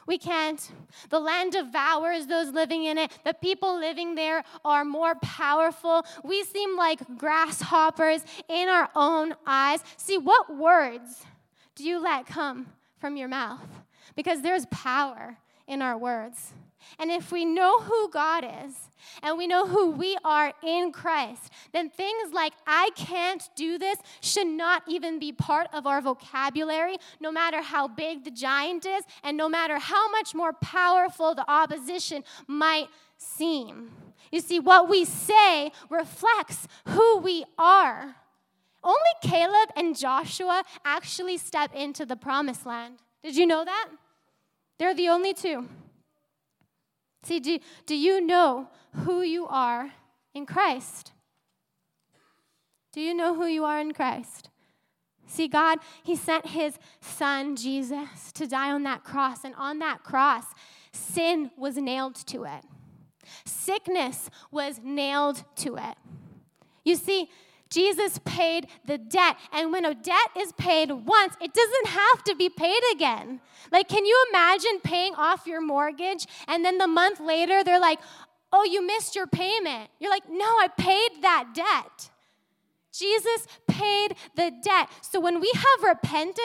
We 0.09 0.17
can't. 0.17 0.71
The 1.11 1.19
land 1.19 1.51
devours 1.51 2.25
those 2.25 2.47
living 2.47 2.85
in 2.85 2.97
it. 2.97 3.15
The 3.23 3.35
people 3.35 3.79
living 3.79 4.15
there 4.15 4.43
are 4.65 4.83
more 4.83 5.13
powerful. 5.21 6.03
We 6.23 6.43
seem 6.45 6.75
like 6.75 6.99
grasshoppers 7.19 8.21
in 8.47 8.69
our 8.69 8.89
own 8.95 9.35
eyes. 9.45 9.83
See, 9.97 10.17
what 10.17 10.57
words 10.57 11.23
do 11.75 11.83
you 11.83 11.99
let 12.01 12.25
come 12.25 12.65
from 12.97 13.17
your 13.17 13.27
mouth? 13.27 13.61
Because 14.15 14.41
there's 14.41 14.65
power 14.71 15.37
in 15.67 15.83
our 15.83 15.95
words. 15.95 16.53
And 16.97 17.11
if 17.11 17.31
we 17.31 17.45
know 17.45 17.79
who 17.79 18.09
God 18.09 18.45
is 18.65 18.75
and 19.23 19.37
we 19.37 19.47
know 19.47 19.67
who 19.67 19.91
we 19.91 20.17
are 20.23 20.53
in 20.63 20.91
Christ, 20.91 21.51
then 21.73 21.89
things 21.89 22.33
like, 22.33 22.53
I 22.67 22.89
can't 22.95 23.47
do 23.55 23.77
this, 23.77 23.97
should 24.21 24.47
not 24.47 24.83
even 24.87 25.19
be 25.19 25.31
part 25.31 25.67
of 25.73 25.87
our 25.87 26.01
vocabulary, 26.01 26.97
no 27.19 27.31
matter 27.31 27.61
how 27.61 27.87
big 27.87 28.23
the 28.23 28.31
giant 28.31 28.85
is 28.85 29.03
and 29.23 29.37
no 29.37 29.47
matter 29.47 29.79
how 29.79 30.09
much 30.11 30.35
more 30.35 30.53
powerful 30.53 31.35
the 31.35 31.49
opposition 31.49 32.23
might 32.47 32.87
seem. 33.17 33.91
You 34.31 34.41
see, 34.41 34.59
what 34.59 34.89
we 34.89 35.05
say 35.05 35.71
reflects 35.89 36.67
who 36.85 37.17
we 37.17 37.45
are. 37.57 38.15
Only 38.83 38.97
Caleb 39.21 39.69
and 39.75 39.97
Joshua 39.97 40.63
actually 40.85 41.37
step 41.37 41.73
into 41.75 42.05
the 42.05 42.15
promised 42.15 42.65
land. 42.65 42.99
Did 43.23 43.35
you 43.35 43.45
know 43.45 43.65
that? 43.65 43.89
They're 44.77 44.93
the 44.93 45.09
only 45.09 45.33
two. 45.33 45.67
See, 47.23 47.39
do, 47.39 47.59
do 47.85 47.95
you 47.95 48.25
know 48.25 48.69
who 49.03 49.21
you 49.21 49.45
are 49.47 49.91
in 50.33 50.45
Christ? 50.45 51.11
Do 52.91 53.01
you 53.01 53.13
know 53.13 53.35
who 53.35 53.45
you 53.45 53.65
are 53.65 53.79
in 53.79 53.93
Christ? 53.93 54.49
See, 55.27 55.47
God, 55.47 55.79
He 56.03 56.15
sent 56.15 56.47
His 56.47 56.79
Son, 57.01 57.55
Jesus, 57.55 58.31
to 58.33 58.47
die 58.47 58.71
on 58.71 58.83
that 58.83 59.03
cross. 59.03 59.43
And 59.43 59.53
on 59.55 59.79
that 59.79 60.03
cross, 60.03 60.45
sin 60.91 61.51
was 61.55 61.77
nailed 61.77 62.15
to 62.27 62.45
it, 62.45 62.63
sickness 63.45 64.29
was 64.51 64.79
nailed 64.83 65.43
to 65.57 65.75
it. 65.75 65.95
You 66.83 66.95
see, 66.95 67.29
Jesus 67.69 68.19
paid 68.25 68.67
the 68.85 68.97
debt. 68.97 69.37
And 69.51 69.71
when 69.71 69.85
a 69.85 69.93
debt 69.93 70.31
is 70.37 70.51
paid 70.53 70.91
once, 70.91 71.35
it 71.41 71.53
doesn't 71.53 71.87
have 71.87 72.23
to 72.25 72.35
be 72.35 72.49
paid 72.49 72.81
again. 72.91 73.41
Like, 73.71 73.87
can 73.87 74.05
you 74.05 74.25
imagine 74.29 74.79
paying 74.83 75.13
off 75.15 75.45
your 75.45 75.61
mortgage 75.61 76.25
and 76.47 76.65
then 76.65 76.77
the 76.77 76.87
month 76.87 77.19
later 77.19 77.63
they're 77.63 77.79
like, 77.79 77.99
oh, 78.51 78.63
you 78.63 78.85
missed 78.85 79.15
your 79.15 79.27
payment? 79.27 79.89
You're 79.99 80.11
like, 80.11 80.29
no, 80.29 80.45
I 80.45 80.67
paid 80.77 81.21
that 81.21 81.49
debt. 81.53 82.09
Jesus 82.91 83.47
paid 83.67 84.15
the 84.35 84.51
debt. 84.63 84.89
So 85.01 85.19
when 85.19 85.39
we 85.39 85.51
have 85.53 85.89
repented, 85.89 86.43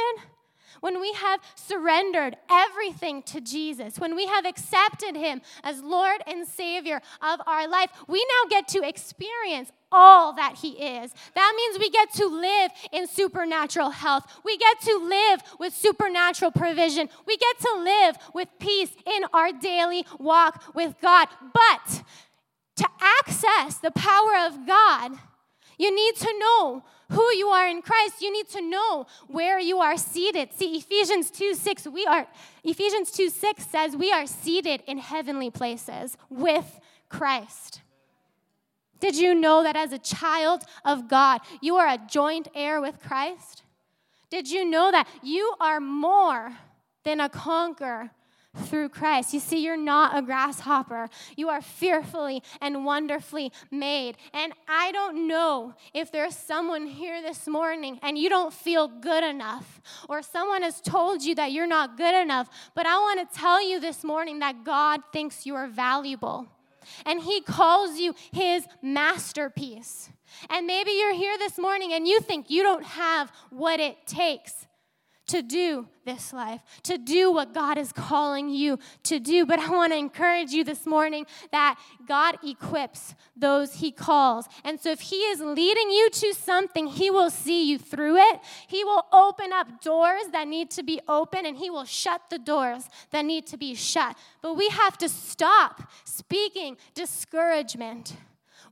when 0.84 1.00
we 1.00 1.14
have 1.14 1.40
surrendered 1.54 2.36
everything 2.50 3.22
to 3.22 3.40
Jesus, 3.40 3.98
when 3.98 4.14
we 4.14 4.26
have 4.26 4.44
accepted 4.44 5.16
Him 5.16 5.40
as 5.62 5.82
Lord 5.82 6.20
and 6.26 6.46
Savior 6.46 7.00
of 7.22 7.40
our 7.46 7.66
life, 7.66 7.88
we 8.06 8.18
now 8.18 8.50
get 8.50 8.68
to 8.68 8.86
experience 8.86 9.72
all 9.90 10.34
that 10.34 10.56
He 10.60 10.72
is. 10.72 11.14
That 11.34 11.54
means 11.56 11.78
we 11.78 11.88
get 11.88 12.12
to 12.16 12.26
live 12.26 12.70
in 12.92 13.06
supernatural 13.06 13.88
health. 13.88 14.26
We 14.44 14.58
get 14.58 14.78
to 14.82 14.98
live 14.98 15.42
with 15.58 15.72
supernatural 15.72 16.50
provision. 16.50 17.08
We 17.26 17.38
get 17.38 17.58
to 17.60 17.80
live 17.82 18.16
with 18.34 18.48
peace 18.58 18.90
in 19.06 19.22
our 19.32 19.52
daily 19.52 20.04
walk 20.18 20.74
with 20.74 20.96
God. 21.00 21.28
But 21.54 22.02
to 22.76 22.86
access 23.00 23.78
the 23.78 23.90
power 23.90 24.36
of 24.46 24.66
God, 24.66 25.12
you 25.78 25.94
need 25.94 26.16
to 26.16 26.38
know 26.38 26.84
who 27.10 27.32
you 27.34 27.48
are 27.48 27.68
in 27.68 27.82
Christ. 27.82 28.20
You 28.20 28.32
need 28.32 28.48
to 28.50 28.60
know 28.60 29.06
where 29.28 29.58
you 29.58 29.78
are 29.78 29.96
seated. 29.96 30.52
See, 30.52 30.76
Ephesians 30.76 31.30
2 31.30 31.54
6, 31.54 31.86
we 31.88 32.06
are, 32.06 32.26
Ephesians 32.62 33.10
2 33.10 33.30
6 33.30 33.66
says 33.66 33.96
we 33.96 34.12
are 34.12 34.26
seated 34.26 34.82
in 34.86 34.98
heavenly 34.98 35.50
places 35.50 36.16
with 36.30 36.80
Christ. 37.08 37.82
Did 39.00 39.16
you 39.16 39.34
know 39.34 39.62
that 39.62 39.76
as 39.76 39.92
a 39.92 39.98
child 39.98 40.62
of 40.84 41.08
God, 41.08 41.40
you 41.60 41.76
are 41.76 41.88
a 41.88 41.98
joint 41.98 42.48
heir 42.54 42.80
with 42.80 43.00
Christ? 43.00 43.62
Did 44.30 44.50
you 44.50 44.64
know 44.64 44.90
that 44.90 45.06
you 45.22 45.54
are 45.60 45.78
more 45.78 46.56
than 47.04 47.20
a 47.20 47.28
conqueror 47.28 48.10
through 48.54 48.88
Christ. 48.88 49.34
You 49.34 49.40
see, 49.40 49.62
you're 49.64 49.76
not 49.76 50.16
a 50.16 50.22
grasshopper. 50.22 51.08
You 51.36 51.48
are 51.48 51.60
fearfully 51.60 52.42
and 52.60 52.84
wonderfully 52.84 53.52
made. 53.70 54.16
And 54.32 54.52
I 54.68 54.92
don't 54.92 55.26
know 55.26 55.74
if 55.92 56.12
there's 56.12 56.36
someone 56.36 56.86
here 56.86 57.20
this 57.22 57.46
morning 57.46 57.98
and 58.02 58.16
you 58.16 58.28
don't 58.28 58.52
feel 58.52 58.88
good 58.88 59.24
enough, 59.24 59.80
or 60.08 60.22
someone 60.22 60.62
has 60.62 60.80
told 60.80 61.22
you 61.22 61.34
that 61.34 61.52
you're 61.52 61.66
not 61.66 61.96
good 61.96 62.14
enough, 62.14 62.48
but 62.74 62.86
I 62.86 62.96
want 62.96 63.28
to 63.28 63.38
tell 63.38 63.66
you 63.66 63.80
this 63.80 64.04
morning 64.04 64.38
that 64.40 64.64
God 64.64 65.00
thinks 65.12 65.46
you 65.46 65.54
are 65.54 65.66
valuable. 65.66 66.46
And 67.06 67.20
He 67.20 67.40
calls 67.40 67.98
you 67.98 68.14
His 68.32 68.66
masterpiece. 68.82 70.10
And 70.50 70.66
maybe 70.66 70.90
you're 70.92 71.14
here 71.14 71.38
this 71.38 71.58
morning 71.58 71.92
and 71.92 72.06
you 72.06 72.20
think 72.20 72.50
you 72.50 72.62
don't 72.62 72.84
have 72.84 73.32
what 73.50 73.80
it 73.80 74.06
takes 74.06 74.66
to 75.26 75.42
do 75.42 75.88
this 76.04 76.32
life, 76.32 76.60
to 76.82 76.98
do 76.98 77.32
what 77.32 77.54
God 77.54 77.78
is 77.78 77.92
calling 77.92 78.50
you 78.50 78.78
to 79.04 79.18
do. 79.18 79.46
But 79.46 79.58
I 79.58 79.70
want 79.70 79.92
to 79.92 79.98
encourage 79.98 80.50
you 80.50 80.64
this 80.64 80.86
morning 80.86 81.26
that 81.50 81.78
God 82.06 82.36
equips 82.44 83.14
those 83.34 83.76
He 83.76 83.90
calls. 83.90 84.46
And 84.64 84.78
so 84.78 84.90
if 84.90 85.00
He 85.00 85.16
is 85.16 85.40
leading 85.40 85.90
you 85.90 86.10
to 86.10 86.34
something, 86.34 86.86
He 86.86 87.10
will 87.10 87.30
see 87.30 87.68
you 87.68 87.78
through 87.78 88.16
it. 88.16 88.40
He 88.66 88.84
will 88.84 89.06
open 89.12 89.52
up 89.52 89.80
doors 89.80 90.24
that 90.32 90.46
need 90.46 90.70
to 90.72 90.82
be 90.82 91.00
open, 91.08 91.46
and 91.46 91.56
He 91.56 91.70
will 91.70 91.86
shut 91.86 92.22
the 92.30 92.38
doors 92.38 92.84
that 93.10 93.24
need 93.24 93.46
to 93.46 93.56
be 93.56 93.74
shut. 93.74 94.16
But 94.42 94.54
we 94.54 94.68
have 94.68 94.98
to 94.98 95.08
stop 95.08 95.90
speaking 96.04 96.76
discouragement. 96.94 98.16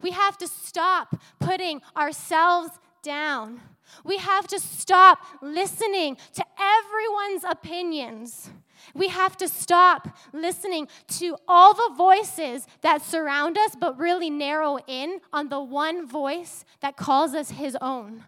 We 0.03 0.11
have 0.11 0.37
to 0.39 0.49
stop 0.49 1.21
putting 1.39 1.81
ourselves 1.97 2.71
down. 3.03 3.61
We 4.05 4.19
have 4.19 4.47
to 4.49 4.59
stop 4.59 5.19
listening 5.43 6.17
to 6.35 6.45
everyone's 6.59 7.45
opinions. 7.49 8.51
We 8.95 9.09
have 9.09 9.37
to 9.39 9.49
stop 9.49 10.17
listening 10.33 10.89
to 11.19 11.37
all 11.47 11.75
the 11.75 11.95
voices 11.97 12.67
that 12.81 13.03
surround 13.03 13.59
us, 13.59 13.77
but 13.79 13.99
really 13.99 14.31
narrow 14.31 14.79
in 14.87 15.21
on 15.33 15.49
the 15.49 15.61
one 15.61 16.07
voice 16.07 16.65
that 16.81 16.97
calls 16.97 17.35
us 17.35 17.51
his 17.51 17.77
own. 17.81 18.25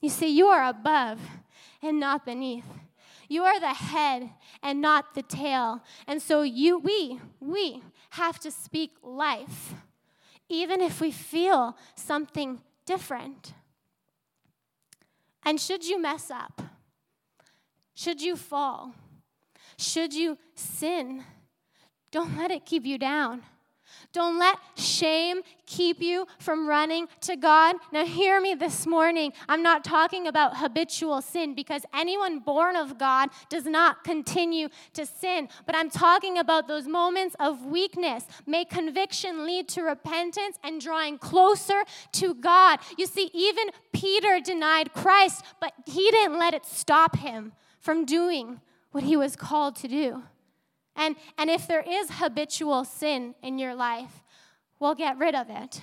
You 0.00 0.08
see, 0.08 0.28
you 0.28 0.46
are 0.46 0.68
above 0.68 1.18
and 1.82 1.98
not 1.98 2.24
beneath. 2.24 2.66
You 3.28 3.42
are 3.44 3.60
the 3.60 3.74
head 3.74 4.30
and 4.62 4.80
not 4.80 5.14
the 5.14 5.22
tail. 5.22 5.82
And 6.06 6.22
so 6.22 6.42
you 6.42 6.78
we 6.78 7.20
we 7.40 7.82
have 8.10 8.38
to 8.40 8.50
speak 8.50 8.92
life 9.02 9.74
even 10.48 10.80
if 10.80 11.00
we 11.00 11.10
feel 11.10 11.76
something 11.94 12.60
different. 12.86 13.52
And 15.44 15.60
should 15.60 15.84
you 15.84 16.00
mess 16.00 16.30
up, 16.30 16.62
should 17.94 18.20
you 18.20 18.36
fall, 18.36 18.94
should 19.78 20.12
you 20.12 20.38
sin, 20.54 21.24
don't 22.10 22.36
let 22.36 22.50
it 22.50 22.64
keep 22.64 22.86
you 22.86 22.98
down. 22.98 23.42
Don't 24.18 24.36
let 24.36 24.58
shame 24.74 25.42
keep 25.64 26.02
you 26.02 26.26
from 26.40 26.68
running 26.68 27.06
to 27.20 27.36
God. 27.36 27.76
Now, 27.92 28.04
hear 28.04 28.40
me 28.40 28.56
this 28.56 28.84
morning. 28.84 29.32
I'm 29.48 29.62
not 29.62 29.84
talking 29.84 30.26
about 30.26 30.56
habitual 30.56 31.22
sin 31.22 31.54
because 31.54 31.82
anyone 31.94 32.40
born 32.40 32.74
of 32.74 32.98
God 32.98 33.30
does 33.48 33.64
not 33.64 34.02
continue 34.02 34.70
to 34.94 35.06
sin. 35.06 35.48
But 35.66 35.76
I'm 35.76 35.88
talking 35.88 36.36
about 36.36 36.66
those 36.66 36.88
moments 36.88 37.36
of 37.38 37.64
weakness. 37.64 38.24
May 38.44 38.64
conviction 38.64 39.46
lead 39.46 39.68
to 39.68 39.82
repentance 39.82 40.58
and 40.64 40.80
drawing 40.80 41.18
closer 41.18 41.84
to 42.14 42.34
God. 42.34 42.80
You 42.96 43.06
see, 43.06 43.30
even 43.32 43.68
Peter 43.92 44.40
denied 44.40 44.94
Christ, 44.94 45.44
but 45.60 45.74
he 45.86 46.10
didn't 46.10 46.40
let 46.40 46.54
it 46.54 46.66
stop 46.66 47.18
him 47.18 47.52
from 47.78 48.04
doing 48.04 48.62
what 48.90 49.04
he 49.04 49.16
was 49.16 49.36
called 49.36 49.76
to 49.76 49.86
do. 49.86 50.24
And, 50.98 51.14
and 51.38 51.48
if 51.48 51.66
there 51.66 51.84
is 51.86 52.10
habitual 52.10 52.84
sin 52.84 53.36
in 53.40 53.58
your 53.58 53.74
life, 53.74 54.22
well, 54.80 54.94
get 54.94 55.16
rid 55.16 55.34
of 55.34 55.46
it. 55.48 55.80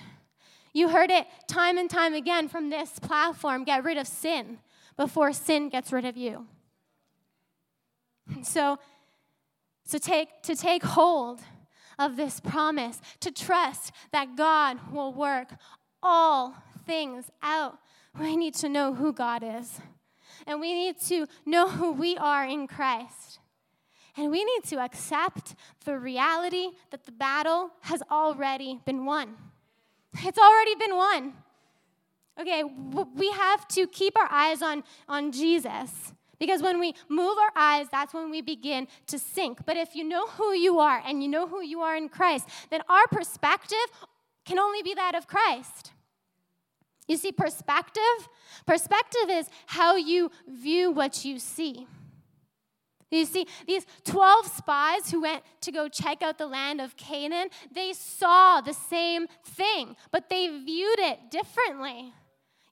You 0.74 0.90
heard 0.90 1.10
it 1.10 1.26
time 1.48 1.78
and 1.78 1.88
time 1.88 2.12
again 2.12 2.48
from 2.48 2.68
this 2.68 2.98
platform 2.98 3.64
get 3.64 3.82
rid 3.82 3.96
of 3.96 4.06
sin 4.06 4.58
before 4.96 5.32
sin 5.32 5.70
gets 5.70 5.90
rid 5.90 6.04
of 6.04 6.18
you. 6.18 6.46
So, 8.42 8.78
so 9.84 9.96
take, 9.98 10.42
to 10.42 10.54
take 10.54 10.82
hold 10.82 11.40
of 11.98 12.16
this 12.16 12.40
promise, 12.40 13.00
to 13.20 13.30
trust 13.30 13.92
that 14.12 14.36
God 14.36 14.92
will 14.92 15.14
work 15.14 15.48
all 16.02 16.54
things 16.84 17.30
out, 17.42 17.78
we 18.20 18.36
need 18.36 18.54
to 18.56 18.68
know 18.68 18.92
who 18.92 19.14
God 19.14 19.42
is. 19.42 19.80
And 20.46 20.60
we 20.60 20.74
need 20.74 21.00
to 21.08 21.26
know 21.46 21.68
who 21.68 21.92
we 21.92 22.18
are 22.18 22.44
in 22.44 22.66
Christ. 22.66 23.40
And 24.16 24.30
we 24.30 24.44
need 24.44 24.64
to 24.68 24.80
accept 24.80 25.54
the 25.84 25.98
reality 25.98 26.70
that 26.90 27.04
the 27.04 27.12
battle 27.12 27.70
has 27.82 28.02
already 28.10 28.80
been 28.84 29.04
won. 29.04 29.36
It's 30.18 30.38
already 30.38 30.74
been 30.76 30.96
won. 30.96 31.34
Okay, 32.40 32.62
we 32.64 33.30
have 33.30 33.66
to 33.68 33.86
keep 33.86 34.16
our 34.18 34.28
eyes 34.30 34.62
on, 34.62 34.84
on 35.08 35.32
Jesus. 35.32 36.12
Because 36.38 36.62
when 36.62 36.78
we 36.78 36.94
move 37.08 37.38
our 37.38 37.52
eyes, 37.56 37.86
that's 37.90 38.12
when 38.12 38.30
we 38.30 38.42
begin 38.42 38.88
to 39.06 39.18
sink. 39.18 39.64
But 39.64 39.76
if 39.76 39.94
you 39.94 40.04
know 40.04 40.26
who 40.26 40.52
you 40.52 40.78
are 40.78 41.02
and 41.06 41.22
you 41.22 41.28
know 41.28 41.46
who 41.46 41.62
you 41.62 41.80
are 41.80 41.96
in 41.96 42.08
Christ, 42.08 42.46
then 42.70 42.82
our 42.88 43.06
perspective 43.10 43.78
can 44.44 44.58
only 44.58 44.82
be 44.82 44.94
that 44.94 45.14
of 45.14 45.26
Christ. 45.26 45.92
You 47.08 47.16
see, 47.16 47.32
perspective? 47.32 48.02
Perspective 48.66 49.30
is 49.30 49.48
how 49.66 49.96
you 49.96 50.30
view 50.48 50.90
what 50.90 51.24
you 51.24 51.38
see. 51.38 51.86
You 53.16 53.24
see, 53.26 53.46
these 53.66 53.86
12 54.04 54.46
spies 54.46 55.10
who 55.10 55.22
went 55.22 55.42
to 55.62 55.72
go 55.72 55.88
check 55.88 56.22
out 56.22 56.38
the 56.38 56.46
land 56.46 56.80
of 56.80 56.96
Canaan, 56.96 57.48
they 57.72 57.92
saw 57.92 58.60
the 58.60 58.74
same 58.74 59.26
thing, 59.44 59.96
but 60.10 60.28
they 60.28 60.48
viewed 60.48 60.98
it 60.98 61.30
differently. 61.30 62.12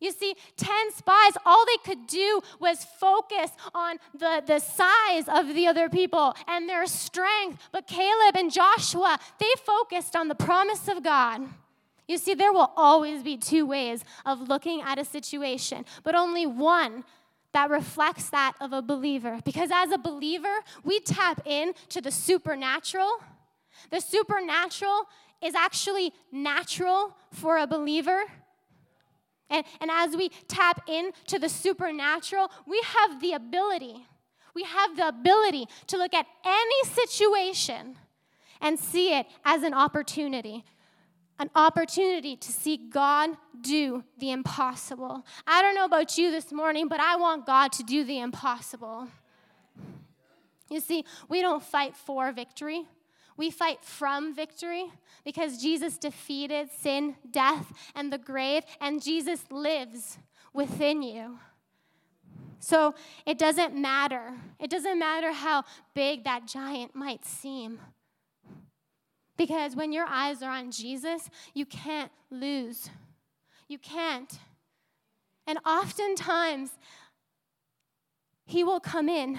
You 0.01 0.13
see, 0.13 0.35
10 0.59 0.93
spies, 0.93 1.33
all 1.47 1.65
they 1.65 1.79
could 1.83 2.07
do 2.07 2.43
was 2.61 2.85
focus 2.85 3.53
on 3.75 3.97
the, 4.13 4.43
the 4.47 4.59
size 4.59 5.25
of 5.29 5.55
the 5.55 5.67
other 5.67 5.89
people 5.89 6.35
and 6.47 6.69
their 6.69 6.87
strength. 6.87 7.59
But 7.73 7.87
Caleb 7.87 8.37
and 8.37 8.53
Joshua, 8.53 9.19
they 9.39 9.53
focused 9.65 10.15
on 10.15 10.29
the 10.29 10.35
promise 10.35 10.89
of 10.89 11.03
God. 11.03 11.43
You 12.07 12.19
see, 12.19 12.35
there 12.35 12.53
will 12.53 12.71
always 12.77 13.23
be 13.23 13.39
two 13.39 13.65
ways 13.65 14.05
of 14.27 14.47
looking 14.47 14.83
at 14.83 14.99
a 14.99 15.07
situation, 15.07 15.87
but 16.03 16.15
only 16.15 16.45
one 16.45 17.05
that 17.55 17.71
reflects 17.71 18.29
that 18.31 18.53
of 18.61 18.73
a 18.73 18.83
believer. 18.83 19.41
Because 19.45 19.71
as 19.73 19.91
a 19.91 19.99
believer, 19.99 20.57
we 20.83 21.01
tap 21.01 21.41
in 21.47 21.73
to 21.89 22.01
the 22.01 22.11
supernatural. 22.11 23.11
The 23.91 24.01
supernatural 24.01 25.09
is 25.43 25.55
actually 25.55 26.13
natural 26.31 27.17
for 27.33 27.59
a 27.59 27.67
believer. 27.67 28.25
And, 29.49 29.65
and 29.81 29.91
as 29.91 30.17
we 30.17 30.31
tap 30.49 30.89
into 30.89 31.39
the 31.39 31.49
supernatural, 31.49 32.51
we 32.67 32.83
have 32.85 33.21
the 33.21 33.33
ability, 33.33 34.05
we 34.55 34.65
have 34.65 34.97
the 34.97 35.09
ability 35.09 35.67
to 35.89 35.97
look 35.97 36.13
at 36.13 36.27
any 36.45 36.91
situation 36.93 37.97
and 38.61 38.79
see 38.79 39.17
it 39.17 39.27
as 39.45 39.63
an 39.63 39.75
opportunity 39.75 40.65
an 41.39 41.51
opportunity 41.55 42.37
to 42.37 42.53
see 42.53 42.77
God 42.77 43.31
do 43.61 44.05
the 44.19 44.31
impossible. 44.31 45.27
I 45.47 45.63
don't 45.63 45.75
know 45.75 45.85
about 45.85 46.17
you 46.17 46.31
this 46.31 46.53
morning, 46.53 46.89
but 46.89 47.01
I 47.01 47.17
want 47.17 47.47
God 47.47 47.73
to 47.73 47.83
do 47.83 48.05
the 48.05 48.21
impossible. 48.21 49.09
You 50.71 50.81
see, 50.81 51.05
we 51.29 51.41
don't 51.41 51.63
fight 51.63 51.97
for 51.97 52.31
victory. 52.33 52.85
We 53.37 53.51
fight 53.51 53.83
from 53.83 54.35
victory 54.35 54.87
because 55.25 55.61
Jesus 55.61 55.99
defeated 55.99 56.71
sin, 56.71 57.17
death, 57.31 57.73
and 57.95 58.13
the 58.13 58.19
grave, 58.19 58.63
and 58.81 59.03
Jesus 59.03 59.45
lives 59.51 60.19
within 60.53 61.03
you. 61.03 61.39
So 62.61 62.95
it 63.27 63.39
doesn't 63.39 63.77
matter. 63.77 64.35
It 64.59 64.71
doesn't 64.71 64.99
matter 64.99 65.33
how 65.33 65.65
big 65.95 66.25
that 66.25 66.47
giant 66.47 66.95
might 66.95 67.25
seem. 67.25 67.81
Because 69.37 69.75
when 69.75 69.93
your 69.93 70.07
eyes 70.07 70.43
are 70.43 70.51
on 70.51 70.71
Jesus, 70.71 71.29
you 71.55 71.67
can't 71.67 72.13
lose. 72.31 72.91
You 73.69 73.79
can't. 73.79 74.39
And 75.47 75.59
oftentimes, 75.67 76.71
He 78.47 78.63
will 78.63 78.81
come 78.81 79.09
in 79.09 79.39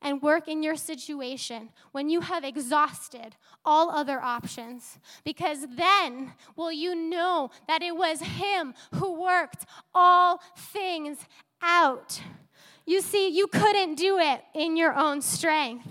and 0.00 0.22
work 0.22 0.46
in 0.48 0.62
your 0.62 0.76
situation 0.76 1.70
when 1.92 2.08
you 2.08 2.20
have 2.20 2.44
exhausted 2.44 3.36
all 3.64 3.90
other 3.90 4.20
options. 4.20 4.98
Because 5.24 5.66
then 5.76 6.32
will 6.56 6.72
you 6.72 6.94
know 6.94 7.50
that 7.66 7.82
it 7.82 7.96
was 7.96 8.20
Him 8.20 8.74
who 8.94 9.20
worked 9.20 9.66
all 9.94 10.40
things 10.56 11.18
out. 11.62 12.20
You 12.86 13.00
see, 13.00 13.28
you 13.28 13.48
couldn't 13.48 13.96
do 13.96 14.18
it 14.18 14.40
in 14.54 14.76
your 14.76 14.94
own 14.94 15.20
strength. 15.20 15.86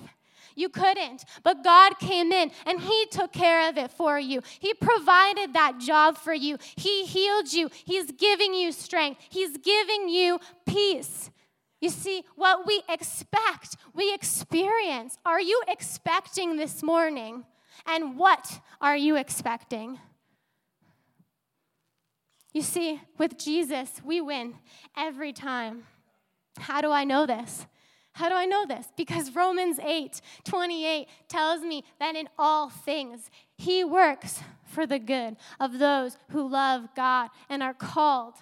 You 0.58 0.70
couldn't. 0.70 1.24
But 1.44 1.64
God 1.64 2.00
came 2.00 2.32
in 2.32 2.52
and 2.66 2.82
He 2.82 3.06
took 3.12 3.32
care 3.32 3.70
of 3.70 3.78
it 3.78 3.92
for 3.92 4.20
you. 4.20 4.42
He 4.60 4.74
provided 4.74 5.54
that 5.54 5.78
job 5.80 6.18
for 6.18 6.34
you. 6.34 6.58
He 6.76 7.06
healed 7.06 7.54
you. 7.54 7.70
He's 7.86 8.12
giving 8.12 8.56
you 8.56 8.72
strength. 8.72 9.22
He's 9.30 9.56
giving 9.58 10.10
you 10.10 10.40
peace. 10.66 11.30
You 11.80 11.90
see, 11.90 12.24
what 12.36 12.66
we 12.66 12.82
expect, 12.90 13.78
we 13.94 14.12
experience. 14.16 15.16
Are 15.24 15.40
you 15.40 15.62
expecting 15.68 16.58
this 16.58 16.82
morning? 16.82 17.46
And 17.86 18.18
what 18.18 18.60
are 18.82 18.98
you 18.98 19.16
expecting? 19.16 20.00
You 22.52 22.64
see, 22.64 23.00
with 23.20 23.38
Jesus, 23.38 24.02
we 24.04 24.22
win 24.22 24.56
every 24.98 25.34
time. 25.34 25.84
How 26.58 26.82
do 26.82 26.90
I 26.90 27.04
know 27.04 27.28
this? 27.28 27.68
How 28.18 28.30
do 28.30 28.36
I 28.36 28.46
know 28.46 28.66
this? 28.66 28.88
Because 28.98 29.36
Romans 29.36 29.78
8 29.78 30.22
28 30.44 31.08
tells 31.28 31.62
me 31.62 31.84
that 32.00 32.16
in 32.16 32.28
all 32.40 32.68
things, 32.68 33.30
He 33.56 33.84
works 33.84 34.40
for 34.64 34.88
the 34.88 34.98
good 34.98 35.38
of 35.60 35.78
those 35.78 36.18
who 36.32 36.50
love 36.50 36.90
God 36.96 37.30
and 37.48 37.62
are 37.62 37.76
called 37.76 38.34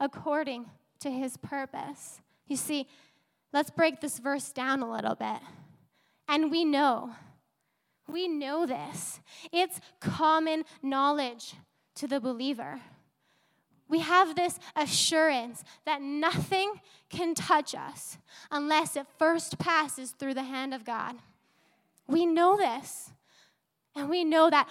according 0.00 0.66
to 0.98 1.08
His 1.08 1.36
purpose. 1.36 2.20
You 2.48 2.56
see, 2.56 2.88
let's 3.52 3.70
break 3.70 4.00
this 4.00 4.18
verse 4.18 4.50
down 4.50 4.82
a 4.82 4.90
little 4.90 5.14
bit. 5.14 5.38
And 6.26 6.50
we 6.50 6.64
know, 6.64 7.12
we 8.08 8.26
know 8.26 8.66
this. 8.66 9.20
It's 9.52 9.78
common 10.00 10.64
knowledge 10.82 11.54
to 11.94 12.08
the 12.08 12.18
believer 12.18 12.80
we 13.92 14.00
have 14.00 14.34
this 14.34 14.58
assurance 14.74 15.62
that 15.84 16.00
nothing 16.00 16.80
can 17.10 17.34
touch 17.34 17.74
us 17.74 18.16
unless 18.50 18.96
it 18.96 19.06
first 19.18 19.58
passes 19.58 20.12
through 20.12 20.32
the 20.32 20.44
hand 20.44 20.72
of 20.72 20.82
God. 20.86 21.16
We 22.08 22.24
know 22.24 22.56
this. 22.56 23.10
And 23.94 24.08
we 24.08 24.24
know 24.24 24.48
that 24.48 24.66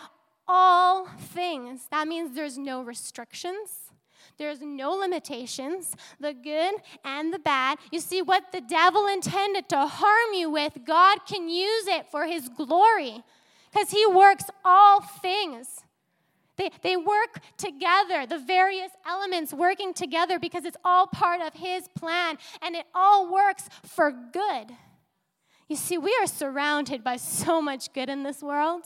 all 0.47 1.05
things, 1.05 1.87
that 1.91 2.07
means 2.07 2.35
there's 2.35 2.57
no 2.57 2.81
restrictions, 2.81 3.91
there's 4.39 4.59
no 4.59 4.93
limitations, 4.93 5.95
the 6.19 6.33
good 6.33 6.73
and 7.05 7.31
the 7.31 7.37
bad. 7.37 7.77
You 7.91 7.99
see, 7.99 8.23
what 8.23 8.51
the 8.51 8.61
devil 8.61 9.05
intended 9.05 9.69
to 9.69 9.85
harm 9.85 10.33
you 10.33 10.49
with, 10.49 10.79
God 10.83 11.19
can 11.27 11.47
use 11.47 11.85
it 11.85 12.09
for 12.09 12.25
his 12.25 12.49
glory 12.49 13.23
because 13.71 13.91
he 13.91 14.03
works 14.07 14.45
all 14.65 15.01
things 15.01 15.83
they, 16.57 16.69
they 16.81 16.97
work 16.97 17.41
together, 17.57 18.25
the 18.25 18.39
various 18.39 18.91
elements 19.07 19.53
working 19.53 19.93
together 19.93 20.39
because 20.39 20.65
it's 20.65 20.77
all 20.83 21.07
part 21.07 21.41
of 21.41 21.53
His 21.53 21.87
plan 21.97 22.37
and 22.61 22.75
it 22.75 22.85
all 22.93 23.31
works 23.31 23.69
for 23.85 24.11
good. 24.11 24.75
You 25.67 25.75
see, 25.75 25.97
we 25.97 26.15
are 26.21 26.27
surrounded 26.27 27.03
by 27.03 27.15
so 27.15 27.61
much 27.61 27.93
good 27.93 28.09
in 28.09 28.23
this 28.23 28.41
world. 28.41 28.83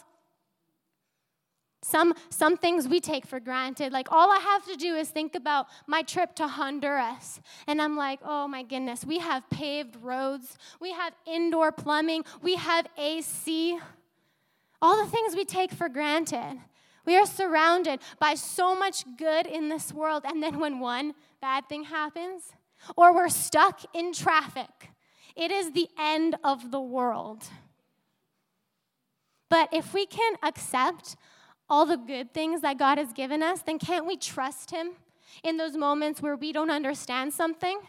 Some, 1.82 2.16
some 2.30 2.58
things 2.58 2.88
we 2.88 3.00
take 3.00 3.28
for 3.28 3.40
granted. 3.40 3.94
Like, 3.94 4.12
all 4.12 4.32
I 4.32 4.40
have 4.40 4.66
to 4.66 4.76
do 4.76 4.96
is 4.96 5.10
think 5.10 5.36
about 5.36 5.68
my 5.86 6.02
trip 6.02 6.34
to 6.36 6.48
Honduras. 6.48 7.40
And 7.68 7.80
I'm 7.80 7.96
like, 7.96 8.20
oh 8.24 8.48
my 8.48 8.64
goodness, 8.64 9.06
we 9.06 9.20
have 9.20 9.48
paved 9.52 9.96
roads, 10.02 10.58
we 10.80 10.94
have 10.94 11.14
indoor 11.28 11.72
plumbing, 11.72 12.26
we 12.42 12.56
have 12.56 12.88
AC. 12.98 13.78
All 14.82 15.04
the 15.04 15.10
things 15.10 15.36
we 15.36 15.46
take 15.46 15.72
for 15.72 15.88
granted. 15.88 16.60
We 17.06 17.18
are 17.18 17.26
surrounded 17.26 18.00
by 18.20 18.36
so 18.36 18.76
much 18.76 19.04
good 19.18 19.46
in 19.46 19.70
this 19.70 19.94
world. 19.94 20.24
And 20.26 20.42
then 20.42 20.60
when 20.60 20.80
one 20.80 21.14
bad 21.42 21.70
thing 21.70 21.86
happens, 21.86 22.54
or 22.98 23.14
we're 23.14 23.30
stuck 23.30 23.82
in 23.94 24.14
traffic, 24.14 24.92
it 25.36 25.52
is 25.52 25.72
the 25.72 25.88
end 26.00 26.36
of 26.44 26.72
the 26.72 26.80
world. 26.82 27.44
But 29.50 29.70
if 29.72 29.94
we 29.94 30.06
can 30.06 30.34
accept 30.44 31.16
all 31.70 31.86
the 31.86 31.98
good 31.98 32.34
things 32.34 32.62
that 32.62 32.78
God 32.78 32.98
has 32.98 33.14
given 33.14 33.42
us, 33.42 33.62
then 33.62 33.80
can't 33.80 34.06
we 34.06 34.18
trust 34.18 34.72
Him 34.72 34.92
in 35.44 35.58
those 35.58 35.76
moments 35.76 36.22
where 36.22 36.36
we 36.36 36.52
don't 36.52 36.72
understand 36.72 37.34
something? 37.34 37.80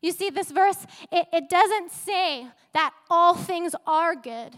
You 0.00 0.12
see, 0.12 0.30
this 0.30 0.50
verse, 0.50 0.84
it, 1.12 1.26
it 1.32 1.48
doesn't 1.48 1.92
say 1.92 2.48
that 2.74 2.92
all 3.08 3.34
things 3.34 3.74
are 3.86 4.16
good. 4.16 4.56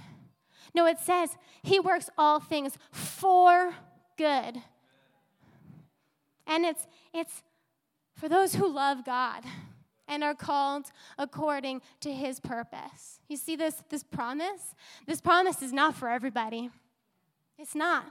No, 0.74 0.86
it 0.86 0.98
says 0.98 1.36
He 1.62 1.78
works 1.78 2.10
all 2.18 2.40
things 2.40 2.76
for 2.90 3.74
good. 4.16 4.62
And 6.46 6.64
it's, 6.64 6.86
it's 7.12 7.42
for 8.14 8.28
those 8.28 8.54
who 8.54 8.72
love 8.72 9.04
God 9.04 9.44
and 10.06 10.22
are 10.22 10.34
called 10.34 10.86
according 11.18 11.80
to 12.00 12.12
his 12.12 12.40
purpose. 12.40 13.20
You 13.28 13.36
see 13.36 13.56
this, 13.56 13.82
this 13.88 14.02
promise? 14.02 14.74
This 15.06 15.20
promise 15.20 15.62
is 15.62 15.72
not 15.72 15.94
for 15.94 16.08
everybody. 16.08 16.70
It's 17.58 17.74
not. 17.74 18.04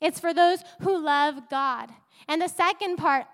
It's 0.00 0.20
for 0.20 0.34
those 0.34 0.64
who 0.80 1.02
love 1.02 1.48
God. 1.48 1.88
And 2.28 2.42
the 2.42 2.48
second 2.48 2.96
part 2.96 3.26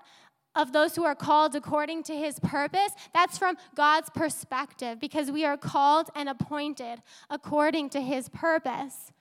of 0.58 0.72
those 0.72 0.96
who 0.96 1.04
are 1.04 1.14
called 1.14 1.54
according 1.54 2.02
to 2.02 2.16
his 2.16 2.40
purpose, 2.40 2.92
that's 3.14 3.38
from 3.38 3.56
God's 3.76 4.10
perspective 4.10 4.98
because 5.00 5.30
we 5.30 5.44
are 5.44 5.56
called 5.56 6.10
and 6.16 6.28
appointed 6.28 7.00
according 7.30 7.90
to 7.90 8.00
his 8.00 8.28
purpose. 8.28 9.12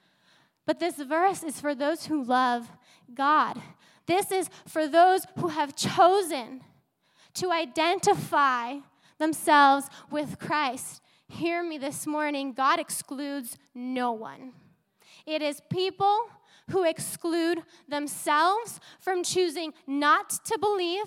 But 0.65 0.79
this 0.79 0.95
verse 0.95 1.43
is 1.43 1.61
for 1.61 1.75
those 1.75 2.07
who 2.07 2.23
love 2.23 2.67
God. 3.13 3.61
This 4.07 4.31
is 4.31 4.49
for 4.65 4.87
those 4.87 5.25
who 5.37 5.49
have 5.49 5.75
chosen 5.75 6.61
to 7.35 7.51
identify 7.51 8.77
themselves 9.19 9.87
with 10.09 10.39
Christ. 10.39 11.01
Hear 11.29 11.63
me 11.63 11.77
this 11.77 12.07
morning 12.07 12.53
God 12.53 12.79
excludes 12.79 13.57
no 13.75 14.11
one. 14.11 14.53
It 15.25 15.41
is 15.41 15.61
people 15.69 16.29
who 16.71 16.83
exclude 16.83 17.63
themselves 17.87 18.79
from 18.99 19.23
choosing 19.23 19.73
not 19.85 20.29
to 20.45 20.57
believe, 20.59 21.05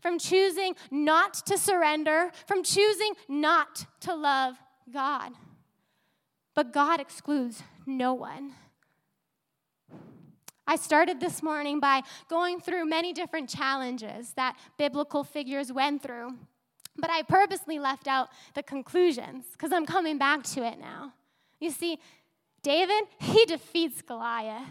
from 0.00 0.18
choosing 0.18 0.74
not 0.90 1.34
to 1.46 1.58
surrender, 1.58 2.30
from 2.46 2.62
choosing 2.62 3.14
not 3.28 3.86
to 4.00 4.14
love 4.14 4.56
God. 4.92 5.32
But 6.54 6.72
God 6.72 7.00
excludes 7.00 7.62
no 7.86 8.14
one. 8.14 8.52
I 10.66 10.76
started 10.76 11.18
this 11.18 11.42
morning 11.42 11.80
by 11.80 12.02
going 12.28 12.60
through 12.60 12.84
many 12.84 13.12
different 13.12 13.48
challenges 13.48 14.32
that 14.34 14.56
biblical 14.78 15.24
figures 15.24 15.72
went 15.72 16.02
through. 16.02 16.38
But 16.96 17.10
I 17.10 17.22
purposely 17.22 17.78
left 17.78 18.06
out 18.06 18.28
the 18.54 18.62
conclusions 18.62 19.46
because 19.52 19.72
I'm 19.72 19.86
coming 19.86 20.18
back 20.18 20.44
to 20.44 20.64
it 20.64 20.78
now. 20.78 21.12
You 21.58 21.70
see, 21.70 21.98
David, 22.62 23.04
he 23.18 23.44
defeats 23.46 24.02
Goliath. 24.02 24.68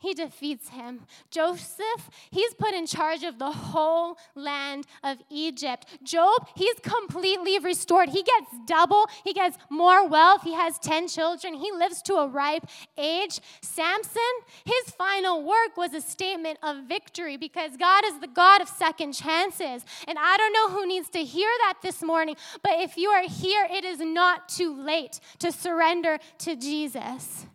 He 0.00 0.14
defeats 0.14 0.68
him. 0.68 1.00
Joseph, 1.30 2.10
he's 2.30 2.54
put 2.54 2.72
in 2.72 2.86
charge 2.86 3.24
of 3.24 3.38
the 3.38 3.50
whole 3.50 4.16
land 4.36 4.86
of 5.02 5.18
Egypt. 5.28 5.86
Job, 6.04 6.48
he's 6.54 6.76
completely 6.82 7.58
restored. 7.58 8.08
He 8.10 8.22
gets 8.22 8.46
double, 8.64 9.06
he 9.24 9.32
gets 9.32 9.58
more 9.70 10.06
wealth. 10.06 10.42
He 10.42 10.54
has 10.54 10.78
10 10.78 11.08
children. 11.08 11.54
He 11.54 11.72
lives 11.72 12.00
to 12.02 12.14
a 12.14 12.28
ripe 12.28 12.64
age. 12.96 13.40
Samson, 13.60 14.22
his 14.64 14.94
final 14.94 15.42
work 15.42 15.76
was 15.76 15.94
a 15.94 16.00
statement 16.00 16.58
of 16.62 16.84
victory 16.84 17.36
because 17.36 17.76
God 17.76 18.04
is 18.04 18.20
the 18.20 18.28
God 18.28 18.62
of 18.62 18.68
second 18.68 19.14
chances. 19.14 19.84
And 20.06 20.16
I 20.18 20.36
don't 20.36 20.52
know 20.52 20.68
who 20.70 20.86
needs 20.86 21.08
to 21.10 21.24
hear 21.24 21.50
that 21.62 21.78
this 21.82 22.02
morning, 22.02 22.36
but 22.62 22.72
if 22.76 22.96
you 22.96 23.08
are 23.10 23.28
here, 23.28 23.66
it 23.70 23.84
is 23.84 23.98
not 23.98 24.48
too 24.48 24.80
late 24.80 25.18
to 25.40 25.50
surrender 25.50 26.18
to 26.38 26.54
Jesus. 26.54 27.46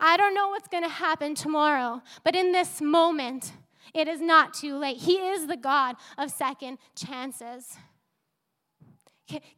I 0.00 0.16
don't 0.16 0.34
know 0.34 0.48
what's 0.48 0.68
going 0.68 0.84
to 0.84 0.88
happen 0.88 1.34
tomorrow, 1.34 2.02
but 2.24 2.36
in 2.36 2.52
this 2.52 2.80
moment, 2.80 3.52
it 3.94 4.06
is 4.06 4.20
not 4.20 4.54
too 4.54 4.76
late. 4.76 4.98
He 4.98 5.14
is 5.14 5.46
the 5.46 5.56
God 5.56 5.96
of 6.16 6.30
second 6.30 6.78
chances. 6.94 7.76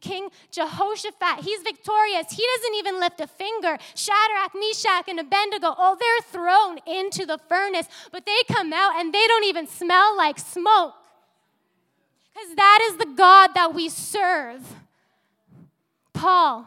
King 0.01 0.29
Jehoshaphat, 0.51 1.45
he's 1.45 1.61
victorious. 1.61 2.31
He 2.31 2.45
doesn't 2.55 2.75
even 2.75 2.99
lift 2.99 3.21
a 3.21 3.27
finger. 3.27 3.77
Shadrach, 3.95 4.53
Meshach, 4.53 5.07
and 5.07 5.19
Abednego, 5.19 5.73
oh, 5.77 5.95
they're 5.97 6.31
thrown 6.31 6.79
into 6.85 7.25
the 7.25 7.37
furnace, 7.47 7.87
but 8.11 8.25
they 8.25 8.53
come 8.53 8.73
out 8.73 8.99
and 8.99 9.13
they 9.13 9.25
don't 9.27 9.45
even 9.45 9.67
smell 9.67 10.17
like 10.17 10.39
smoke. 10.39 10.93
Because 12.33 12.55
that 12.55 12.79
is 12.89 12.97
the 12.97 13.13
God 13.15 13.51
that 13.55 13.73
we 13.73 13.87
serve. 13.87 14.61
Paul, 16.13 16.65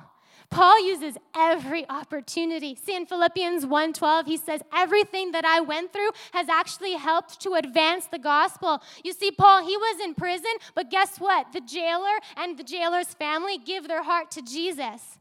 Paul 0.55 0.87
uses 0.87 1.17
every 1.35 1.85
opportunity. 1.91 2.77
See 2.77 2.95
in 2.95 3.07
Philippians 3.07 3.67
1:12 3.67 4.27
he 4.27 4.37
says 4.37 4.61
everything 4.73 5.33
that 5.33 5.45
I 5.45 5.59
went 5.59 5.93
through 5.93 6.11
has 6.33 6.49
actually 6.49 6.93
helped 6.93 7.41
to 7.41 7.55
advance 7.55 8.07
the 8.07 8.21
gospel. 8.21 8.81
You 9.03 9.13
see 9.13 9.33
Paul, 9.33 9.67
he 9.67 9.77
was 9.77 10.01
in 10.01 10.15
prison, 10.15 10.53
but 10.77 10.93
guess 10.93 11.19
what? 11.19 11.53
The 11.53 11.61
jailer 11.61 12.17
and 12.37 12.57
the 12.57 12.63
jailer's 12.63 13.15
family 13.15 13.59
give 13.59 13.89
their 13.89 14.05
heart 14.05 14.31
to 14.31 14.43
Jesus. 14.43 15.19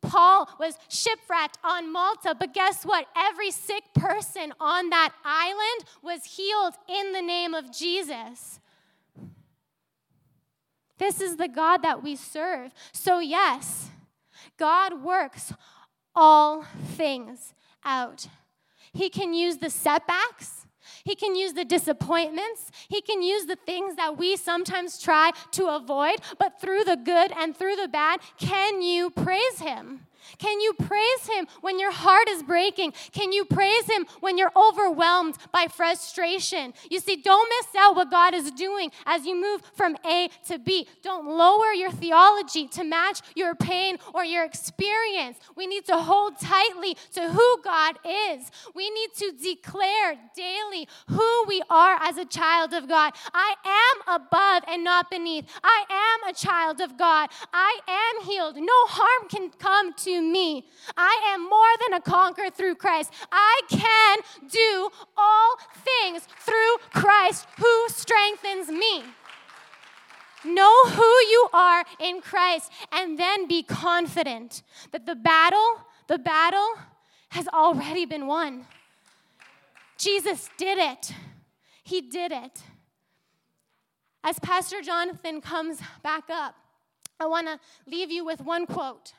Paul 0.00 0.48
was 0.60 0.78
shipwrecked 0.88 1.58
on 1.64 1.92
Malta, 1.92 2.36
but 2.38 2.54
guess 2.54 2.84
what? 2.84 3.08
Every 3.16 3.50
sick 3.50 3.92
person 3.92 4.54
on 4.60 4.90
that 4.90 5.14
island 5.24 5.84
was 6.00 6.36
healed 6.36 6.74
in 6.88 7.10
the 7.10 7.22
name 7.22 7.54
of 7.54 7.72
Jesus. 7.72 8.60
This 10.98 11.20
is 11.20 11.38
the 11.38 11.48
God 11.48 11.78
that 11.78 12.04
we 12.04 12.14
serve. 12.14 12.72
So, 12.92 13.18
yes, 13.18 13.90
God 14.58 15.02
works 15.02 15.52
all 16.14 16.64
things 16.96 17.54
out. 17.84 18.28
He 18.92 19.08
can 19.08 19.34
use 19.34 19.58
the 19.58 19.70
setbacks. 19.70 20.66
He 21.04 21.14
can 21.14 21.34
use 21.34 21.54
the 21.54 21.64
disappointments. 21.64 22.70
He 22.88 23.00
can 23.00 23.22
use 23.22 23.46
the 23.46 23.56
things 23.56 23.96
that 23.96 24.16
we 24.16 24.36
sometimes 24.36 25.00
try 25.00 25.32
to 25.52 25.68
avoid, 25.68 26.16
but 26.38 26.60
through 26.60 26.84
the 26.84 26.96
good 26.96 27.32
and 27.32 27.56
through 27.56 27.76
the 27.76 27.88
bad, 27.88 28.20
can 28.38 28.82
you 28.82 29.10
praise 29.10 29.60
Him? 29.60 30.03
Can 30.38 30.60
you 30.60 30.72
praise 30.74 31.26
Him 31.30 31.46
when 31.60 31.78
your 31.78 31.92
heart 31.92 32.28
is 32.28 32.42
breaking? 32.42 32.92
Can 33.12 33.32
you 33.32 33.44
praise 33.44 33.86
Him 33.86 34.06
when 34.20 34.38
you're 34.38 34.52
overwhelmed 34.56 35.36
by 35.52 35.66
frustration? 35.66 36.74
You 36.90 37.00
see, 37.00 37.16
don't 37.16 37.48
miss 37.48 37.74
out 37.76 37.96
what 37.96 38.10
God 38.10 38.34
is 38.34 38.50
doing 38.50 38.90
as 39.06 39.26
you 39.26 39.40
move 39.40 39.62
from 39.74 39.96
A 40.06 40.28
to 40.46 40.58
B. 40.58 40.86
Don't 41.02 41.26
lower 41.26 41.72
your 41.72 41.90
theology 41.90 42.66
to 42.68 42.84
match 42.84 43.20
your 43.34 43.54
pain 43.54 43.98
or 44.12 44.24
your 44.24 44.44
experience. 44.44 45.38
We 45.56 45.66
need 45.66 45.84
to 45.86 45.96
hold 45.96 46.38
tightly 46.38 46.96
to 47.12 47.30
who 47.30 47.62
God 47.62 47.98
is. 48.06 48.50
We 48.74 48.90
need 48.90 49.10
to 49.18 49.32
declare 49.32 50.16
daily 50.34 50.88
who 51.08 51.44
we 51.46 51.62
are 51.70 51.98
as 52.00 52.16
a 52.16 52.24
child 52.24 52.72
of 52.72 52.88
God. 52.88 53.12
I 53.32 53.54
am 53.64 54.20
above 54.20 54.64
and 54.68 54.84
not 54.84 55.10
beneath. 55.10 55.46
I 55.62 55.84
am 55.90 56.30
a 56.30 56.34
child 56.34 56.80
of 56.80 56.96
God. 56.96 57.30
I 57.52 57.80
am 57.88 58.26
healed. 58.26 58.56
No 58.56 58.86
harm 58.86 59.28
can 59.28 59.50
come 59.50 59.92
me. 60.22 60.66
I 60.96 61.20
am 61.34 61.48
more 61.48 61.72
than 61.82 61.94
a 61.94 62.00
conqueror 62.00 62.50
through 62.50 62.76
Christ. 62.76 63.12
I 63.30 63.60
can 63.68 64.18
do 64.48 64.90
all 65.16 65.56
things 65.84 66.26
through 66.40 66.76
Christ 66.92 67.46
who 67.58 67.88
strengthens 67.88 68.68
me. 68.68 69.02
Know 70.44 70.84
who 70.84 71.02
you 71.02 71.48
are 71.52 71.84
in 71.98 72.20
Christ 72.20 72.70
and 72.92 73.18
then 73.18 73.48
be 73.48 73.62
confident 73.62 74.62
that 74.92 75.06
the 75.06 75.14
battle, 75.14 75.80
the 76.06 76.18
battle 76.18 76.74
has 77.30 77.48
already 77.48 78.04
been 78.04 78.26
won. 78.26 78.66
Jesus 79.96 80.50
did 80.58 80.78
it. 80.78 81.12
He 81.82 82.00
did 82.02 82.30
it. 82.30 82.62
As 84.22 84.38
Pastor 84.38 84.80
Jonathan 84.80 85.40
comes 85.40 85.80
back 86.02 86.24
up, 86.30 86.54
I 87.20 87.26
want 87.26 87.46
to 87.46 87.58
leave 87.86 88.10
you 88.10 88.24
with 88.24 88.40
one 88.40 88.66
quote. 88.66 89.12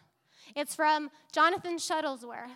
It's 0.55 0.75
from 0.75 1.09
Jonathan 1.31 1.77
Shuttlesworth. 1.77 2.51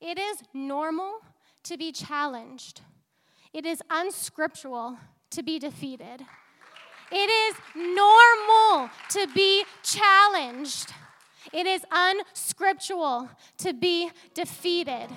It 0.00 0.18
is 0.18 0.38
normal 0.54 1.20
to 1.64 1.76
be 1.76 1.92
challenged, 1.92 2.80
it 3.52 3.66
is 3.66 3.82
unscriptural 3.90 4.96
to 5.30 5.42
be 5.42 5.58
defeated. 5.58 6.24
It 7.12 7.28
is 7.28 7.56
normal 7.74 8.88
to 9.10 9.26
be 9.34 9.64
challenged. 9.82 10.94
It 11.52 11.66
is 11.66 11.82
unscriptural 11.90 13.28
to 13.58 13.72
be 13.72 14.10
defeated. 14.32 15.08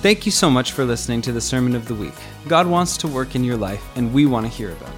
Thank 0.00 0.24
you 0.24 0.32
so 0.32 0.48
much 0.48 0.72
for 0.72 0.84
listening 0.84 1.20
to 1.22 1.32
the 1.32 1.40
Sermon 1.40 1.74
of 1.74 1.88
the 1.88 1.94
Week. 1.94 2.14
God 2.46 2.66
wants 2.66 2.96
to 2.98 3.08
work 3.08 3.34
in 3.34 3.44
your 3.44 3.56
life, 3.56 3.84
and 3.96 4.14
we 4.14 4.26
want 4.26 4.46
to 4.46 4.50
hear 4.50 4.72
about 4.72 4.88
it. 4.88 4.97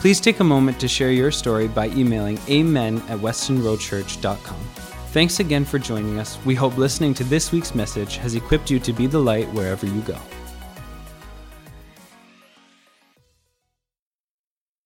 Please 0.00 0.20
take 0.20 0.38
a 0.38 0.44
moment 0.44 0.78
to 0.78 0.86
share 0.86 1.10
your 1.10 1.32
story 1.32 1.66
by 1.66 1.88
emailing 1.88 2.38
amen 2.48 2.98
at 3.08 3.18
westonroadchurch.com. 3.18 4.60
Thanks 5.10 5.40
again 5.40 5.64
for 5.64 5.78
joining 5.78 6.20
us. 6.20 6.38
We 6.44 6.54
hope 6.54 6.76
listening 6.78 7.14
to 7.14 7.24
this 7.24 7.50
week's 7.50 7.74
message 7.74 8.16
has 8.18 8.36
equipped 8.36 8.70
you 8.70 8.78
to 8.78 8.92
be 8.92 9.08
the 9.08 9.18
light 9.18 9.52
wherever 9.52 9.86
you 9.86 10.00
go. 10.02 10.18